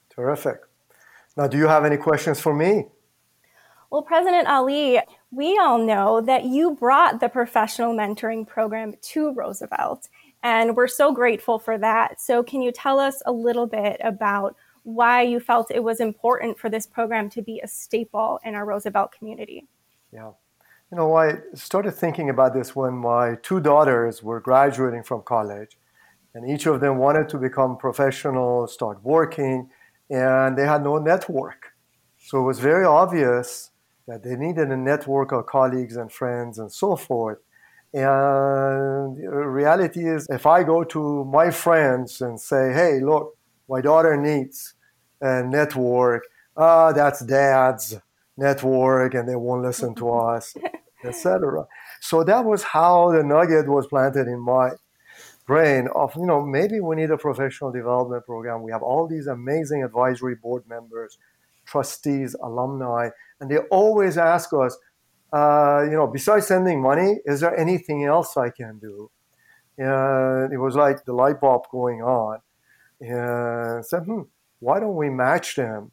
Terrific. 0.09 0.61
Now, 1.35 1.47
do 1.47 1.57
you 1.57 1.67
have 1.67 1.85
any 1.85 1.97
questions 1.97 2.39
for 2.39 2.53
me? 2.53 2.85
Well, 3.91 4.01
President 4.01 4.47
Ali, 4.47 5.01
we 5.31 5.57
all 5.57 5.77
know 5.77 6.21
that 6.21 6.45
you 6.45 6.75
brought 6.75 7.19
the 7.19 7.27
professional 7.27 7.93
mentoring 7.93 8.47
program 8.47 8.93
to 9.01 9.33
Roosevelt, 9.33 10.07
and 10.43 10.75
we're 10.75 10.87
so 10.87 11.13
grateful 11.13 11.59
for 11.59 11.77
that. 11.77 12.21
So, 12.21 12.43
can 12.43 12.61
you 12.61 12.71
tell 12.71 12.99
us 12.99 13.21
a 13.25 13.31
little 13.31 13.67
bit 13.67 13.99
about 14.03 14.55
why 14.83 15.21
you 15.21 15.39
felt 15.39 15.71
it 15.71 15.83
was 15.83 15.99
important 15.99 16.57
for 16.57 16.69
this 16.69 16.87
program 16.87 17.29
to 17.31 17.41
be 17.41 17.59
a 17.59 17.67
staple 17.67 18.39
in 18.43 18.55
our 18.55 18.65
Roosevelt 18.65 19.11
community? 19.11 19.67
Yeah. 20.11 20.31
You 20.91 20.97
know, 20.97 21.15
I 21.15 21.35
started 21.53 21.91
thinking 21.91 22.29
about 22.29 22.53
this 22.53 22.75
when 22.75 22.93
my 22.93 23.35
two 23.43 23.61
daughters 23.61 24.21
were 24.21 24.41
graduating 24.41 25.03
from 25.03 25.21
college, 25.21 25.77
and 26.33 26.49
each 26.49 26.65
of 26.65 26.81
them 26.81 26.97
wanted 26.97 27.29
to 27.29 27.37
become 27.37 27.77
professionals, 27.77 28.73
start 28.73 29.03
working 29.03 29.69
and 30.11 30.57
they 30.57 30.65
had 30.65 30.83
no 30.83 30.97
network. 30.97 31.71
So 32.19 32.39
it 32.39 32.43
was 32.43 32.59
very 32.59 32.85
obvious 32.85 33.71
that 34.07 34.23
they 34.23 34.35
needed 34.35 34.69
a 34.69 34.77
network 34.77 35.31
of 35.31 35.45
colleagues 35.45 35.95
and 35.95 36.11
friends 36.11 36.59
and 36.59 36.71
so 36.71 36.95
forth. 36.95 37.39
And 37.93 39.17
the 39.17 39.29
reality 39.29 40.07
is, 40.07 40.27
if 40.29 40.45
I 40.45 40.63
go 40.63 40.83
to 40.85 41.25
my 41.25 41.51
friends 41.51 42.21
and 42.21 42.39
say, 42.39 42.71
hey, 42.73 42.99
look, 43.01 43.37
my 43.67 43.81
daughter 43.81 44.15
needs 44.15 44.73
a 45.19 45.43
network, 45.43 46.23
ah, 46.55 46.87
uh, 46.87 46.93
that's 46.93 47.19
dad's 47.25 47.97
network, 48.37 49.13
and 49.13 49.27
they 49.27 49.35
won't 49.35 49.63
listen 49.63 49.93
to 49.95 50.09
us, 50.31 50.55
etc. 51.03 51.67
So 51.99 52.23
that 52.23 52.45
was 52.45 52.63
how 52.63 53.11
the 53.11 53.23
nugget 53.23 53.67
was 53.67 53.87
planted 53.87 54.27
in 54.27 54.39
my 54.39 54.71
brain 55.45 55.87
of 55.95 56.15
you 56.15 56.25
know 56.25 56.41
maybe 56.45 56.79
we 56.79 56.95
need 56.95 57.11
a 57.11 57.17
professional 57.17 57.71
development 57.71 58.23
program 58.25 58.61
we 58.61 58.71
have 58.71 58.83
all 58.83 59.07
these 59.07 59.27
amazing 59.27 59.83
advisory 59.83 60.35
board 60.35 60.63
members 60.69 61.17
trustees 61.65 62.35
alumni 62.43 63.09
and 63.39 63.49
they 63.49 63.57
always 63.69 64.17
ask 64.17 64.53
us 64.53 64.77
uh, 65.33 65.81
you 65.83 65.95
know 65.95 66.07
besides 66.07 66.47
sending 66.47 66.81
money 66.81 67.19
is 67.25 67.39
there 67.39 67.57
anything 67.57 68.03
else 68.05 68.37
i 68.37 68.49
can 68.49 68.77
do 68.79 69.09
and 69.77 70.51
it 70.51 70.57
was 70.57 70.75
like 70.75 71.05
the 71.05 71.13
light 71.13 71.39
bulb 71.39 71.63
going 71.71 72.01
on 72.01 72.39
and 72.99 73.85
said 73.85 74.03
hmm, 74.03 74.21
why 74.59 74.79
don't 74.79 74.95
we 74.95 75.09
match 75.09 75.55
them 75.55 75.91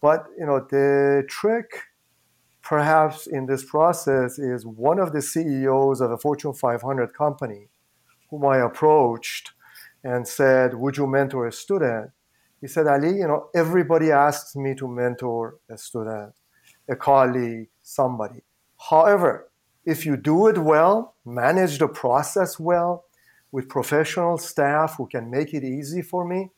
but 0.00 0.26
you 0.38 0.46
know 0.46 0.60
the 0.70 1.24
trick 1.28 1.66
perhaps 2.62 3.26
in 3.26 3.46
this 3.46 3.64
process 3.64 4.38
is 4.38 4.64
one 4.64 4.98
of 4.98 5.12
the 5.12 5.20
ceos 5.20 6.00
of 6.00 6.10
a 6.10 6.16
fortune 6.16 6.52
500 6.52 7.12
company 7.12 7.68
whom 8.32 8.46
I 8.46 8.58
approached 8.58 9.52
and 10.02 10.26
said, 10.26 10.74
Would 10.74 10.96
you 10.96 11.06
mentor 11.06 11.46
a 11.46 11.52
student? 11.52 12.10
He 12.60 12.66
said, 12.66 12.86
Ali, 12.86 13.16
you 13.18 13.26
know, 13.26 13.48
everybody 13.54 14.10
asks 14.10 14.56
me 14.56 14.74
to 14.76 14.88
mentor 14.88 15.56
a 15.68 15.76
student, 15.76 16.32
a 16.88 16.96
colleague, 16.96 17.68
somebody. 17.82 18.42
However, 18.90 19.50
if 19.84 20.06
you 20.06 20.16
do 20.16 20.48
it 20.48 20.58
well, 20.58 21.14
manage 21.24 21.78
the 21.78 21.88
process 21.88 22.58
well 22.58 23.04
with 23.50 23.68
professional 23.68 24.38
staff 24.38 24.96
who 24.96 25.06
can 25.06 25.30
make 25.30 25.54
it 25.54 25.64
easy 25.64 26.02
for 26.02 26.26
me, 26.26 26.50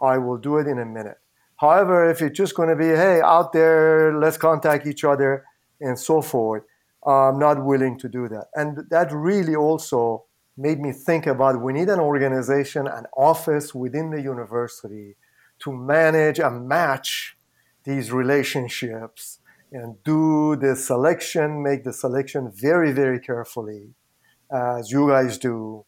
I 0.00 0.18
will 0.18 0.38
do 0.38 0.58
it 0.58 0.66
in 0.66 0.78
a 0.78 0.86
minute. 0.86 1.18
However, 1.56 2.08
if 2.08 2.22
it's 2.22 2.36
just 2.36 2.54
going 2.54 2.68
to 2.68 2.76
be, 2.76 2.86
hey, 2.86 3.20
out 3.20 3.52
there, 3.52 4.16
let's 4.16 4.36
contact 4.36 4.86
each 4.86 5.04
other 5.04 5.44
and 5.80 5.98
so 5.98 6.22
forth, 6.22 6.62
I'm 7.04 7.38
not 7.38 7.64
willing 7.64 7.98
to 7.98 8.08
do 8.08 8.28
that. 8.28 8.46
And 8.54 8.88
that 8.90 9.12
really 9.12 9.56
also 9.56 10.24
made 10.56 10.80
me 10.80 10.92
think 10.92 11.26
about 11.26 11.60
we 11.60 11.72
need 11.72 11.88
an 11.88 12.00
organization, 12.00 12.86
an 12.86 13.06
office 13.16 13.74
within 13.74 14.10
the 14.10 14.20
university 14.20 15.16
to 15.60 15.72
manage 15.72 16.38
and 16.38 16.68
match 16.68 17.36
these 17.84 18.12
relationships 18.12 19.38
and 19.72 20.02
do 20.04 20.56
the 20.56 20.74
selection, 20.76 21.62
make 21.62 21.84
the 21.84 21.92
selection 21.92 22.50
very, 22.54 22.92
very 22.92 23.20
carefully, 23.20 23.94
as 24.52 24.90
you 24.90 25.08
guys 25.08 25.38
do. 25.38 25.84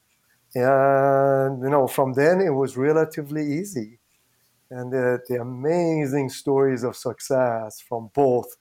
And, 0.54 1.62
you 1.62 1.70
know, 1.70 1.86
from 1.86 2.14
then 2.14 2.40
it 2.40 2.50
was 2.50 2.76
relatively 2.76 3.44
easy. 3.58 3.98
And 4.70 4.92
the, 4.92 5.20
the 5.28 5.40
amazing 5.40 6.28
stories 6.28 6.84
of 6.84 6.96
success 6.96 7.80
from 7.80 8.10
both 8.14 8.56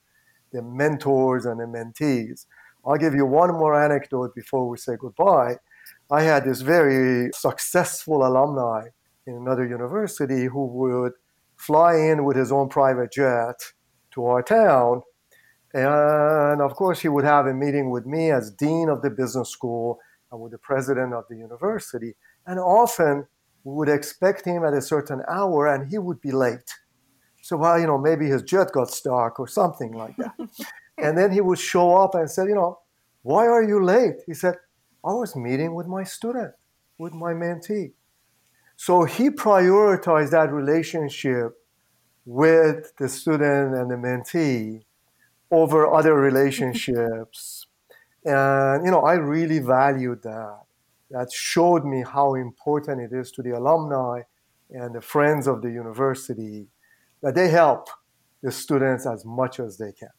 the 0.52 0.62
mentors 0.62 1.46
and 1.46 1.60
the 1.60 1.66
mentees. 1.66 2.46
I'll 2.86 2.98
give 2.98 3.14
you 3.14 3.26
one 3.26 3.52
more 3.52 3.80
anecdote 3.80 4.34
before 4.34 4.68
we 4.68 4.78
say 4.78 4.96
goodbye. 4.98 5.58
I 6.10 6.24
had 6.24 6.46
this 6.46 6.62
very 6.62 7.30
successful 7.34 8.26
alumni 8.26 8.88
in 9.28 9.36
another 9.36 9.68
university 9.68 10.46
who 10.46 10.66
would 10.66 11.14
fly 11.58 11.96
in 11.98 12.24
with 12.24 12.38
his 12.38 12.52
own 12.52 12.70
private 12.70 13.12
jet 13.12 13.74
to 14.12 14.26
our 14.26 14.42
town. 14.42 15.04
And 15.74 16.62
of 16.62 16.74
course, 16.76 17.00
he 17.00 17.10
would 17.10 17.26
have 17.26 17.46
a 17.46 17.54
meeting 17.54 17.92
with 17.92 18.06
me 18.06 18.32
as 18.32 18.52
dean 18.52 18.90
of 18.90 19.02
the 19.02 19.10
business 19.10 19.50
school 19.50 20.00
and 20.32 20.42
with 20.42 20.52
the 20.52 20.58
president 20.58 21.14
of 21.14 21.26
the 21.30 21.36
university. 21.36 22.16
And 22.48 22.60
often 22.60 23.28
we 23.64 23.74
would 23.76 23.90
expect 23.90 24.46
him 24.46 24.64
at 24.64 24.74
a 24.74 24.82
certain 24.82 25.22
hour 25.28 25.68
and 25.68 25.90
he 25.90 25.98
would 25.98 26.22
be 26.22 26.32
late. 26.32 26.74
So, 27.42 27.58
well, 27.58 27.80
you 27.80 27.88
know, 27.88 27.98
maybe 27.98 28.28
his 28.28 28.42
jet 28.42 28.72
got 28.72 28.90
stuck 28.90 29.40
or 29.40 29.48
something 29.48 29.92
like 29.92 30.16
that. 30.18 30.34
and 30.98 31.18
then 31.18 31.32
he 31.32 31.42
would 31.42 31.60
show 31.60 31.96
up 31.96 32.16
and 32.16 32.30
said, 32.30 32.48
you 32.48 32.56
know, 32.56 32.80
why 33.22 33.46
are 33.46 33.64
you 33.64 33.84
late? 33.84 34.16
He 34.26 34.34
said, 34.34 34.56
I 35.06 35.14
was 35.14 35.36
meeting 35.36 35.76
with 35.76 35.88
my 35.88 36.04
student, 36.04 36.54
with 36.98 37.14
my 37.14 37.34
mentee. 37.34 37.94
So 38.76 39.04
he 39.04 39.30
prioritized 39.30 40.32
that 40.32 40.52
relationship 40.52 41.54
with 42.26 42.96
the 42.98 43.10
student 43.10 43.76
and 43.76 43.90
the 43.90 43.96
mentee 43.96 44.84
over 45.52 45.92
other 45.92 46.14
relationships. 46.16 47.68
and, 48.26 48.86
you 48.86 48.92
know, 48.92 49.02
I 49.02 49.16
really 49.16 49.60
valued 49.60 50.24
that. 50.24 50.60
That 51.12 51.32
showed 51.32 51.86
me 51.86 52.04
how 52.04 52.36
important 52.36 53.02
it 53.02 53.16
is 53.16 53.32
to 53.32 53.42
the 53.42 53.52
alumni 53.52 54.22
and 54.70 54.94
the 54.94 55.02
friends 55.02 55.48
of 55.48 55.62
the 55.62 55.72
university 55.72 56.68
that 57.24 57.34
they 57.36 57.50
help 57.50 57.90
the 58.44 58.52
students 58.52 59.08
as 59.08 59.26
much 59.26 59.60
as 59.60 59.78
they 59.78 59.92
can. 59.92 60.10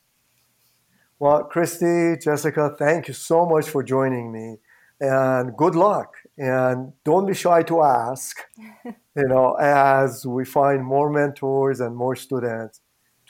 Well, 1.18 1.44
Christy, 1.44 2.16
Jessica, 2.16 2.74
thank 2.78 3.08
you 3.08 3.14
so 3.14 3.46
much 3.46 3.68
for 3.68 3.82
joining 3.82 4.32
me 4.32 4.56
and 5.00 5.56
good 5.56 5.74
luck 5.74 6.14
and 6.36 6.92
don't 7.04 7.26
be 7.26 7.34
shy 7.34 7.62
to 7.62 7.82
ask 7.82 8.36
you 8.84 9.28
know 9.28 9.54
as 9.54 10.26
we 10.26 10.44
find 10.44 10.84
more 10.84 11.10
mentors 11.10 11.80
and 11.80 11.96
more 11.96 12.14
students 12.14 12.80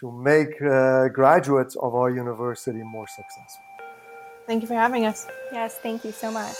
to 0.00 0.10
make 0.10 0.60
uh, 0.62 1.08
graduates 1.08 1.76
of 1.76 1.94
our 1.94 2.10
university 2.10 2.82
more 2.82 3.06
successful 3.06 3.64
thank 4.46 4.62
you 4.62 4.68
for 4.68 4.74
having 4.74 5.06
us 5.06 5.26
yes 5.52 5.76
thank 5.76 6.04
you 6.04 6.12
so 6.12 6.30
much 6.30 6.56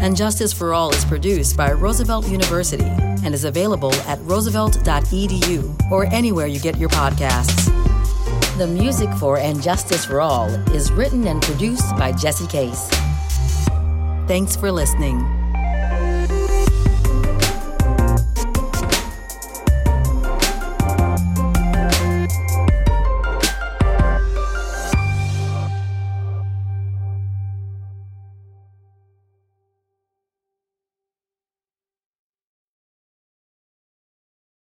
and 0.00 0.16
justice 0.16 0.52
for 0.52 0.72
all 0.72 0.90
is 0.94 1.04
produced 1.04 1.56
by 1.56 1.70
roosevelt 1.72 2.28
university 2.28 2.90
and 3.24 3.34
is 3.34 3.44
available 3.44 3.94
at 4.06 4.18
roosevelt.edu 4.22 5.90
or 5.90 6.06
anywhere 6.06 6.46
you 6.46 6.60
get 6.60 6.76
your 6.78 6.88
podcasts 6.90 7.68
the 8.58 8.66
music 8.66 9.08
for 9.20 9.38
And 9.38 9.62
Justice 9.62 10.04
for 10.04 10.20
All 10.20 10.48
is 10.74 10.90
written 10.90 11.28
and 11.28 11.40
produced 11.40 11.96
by 11.96 12.10
Jesse 12.10 12.48
Case. 12.48 12.88
Thanks 14.26 14.56
for 14.56 14.72
listening. 14.72 15.37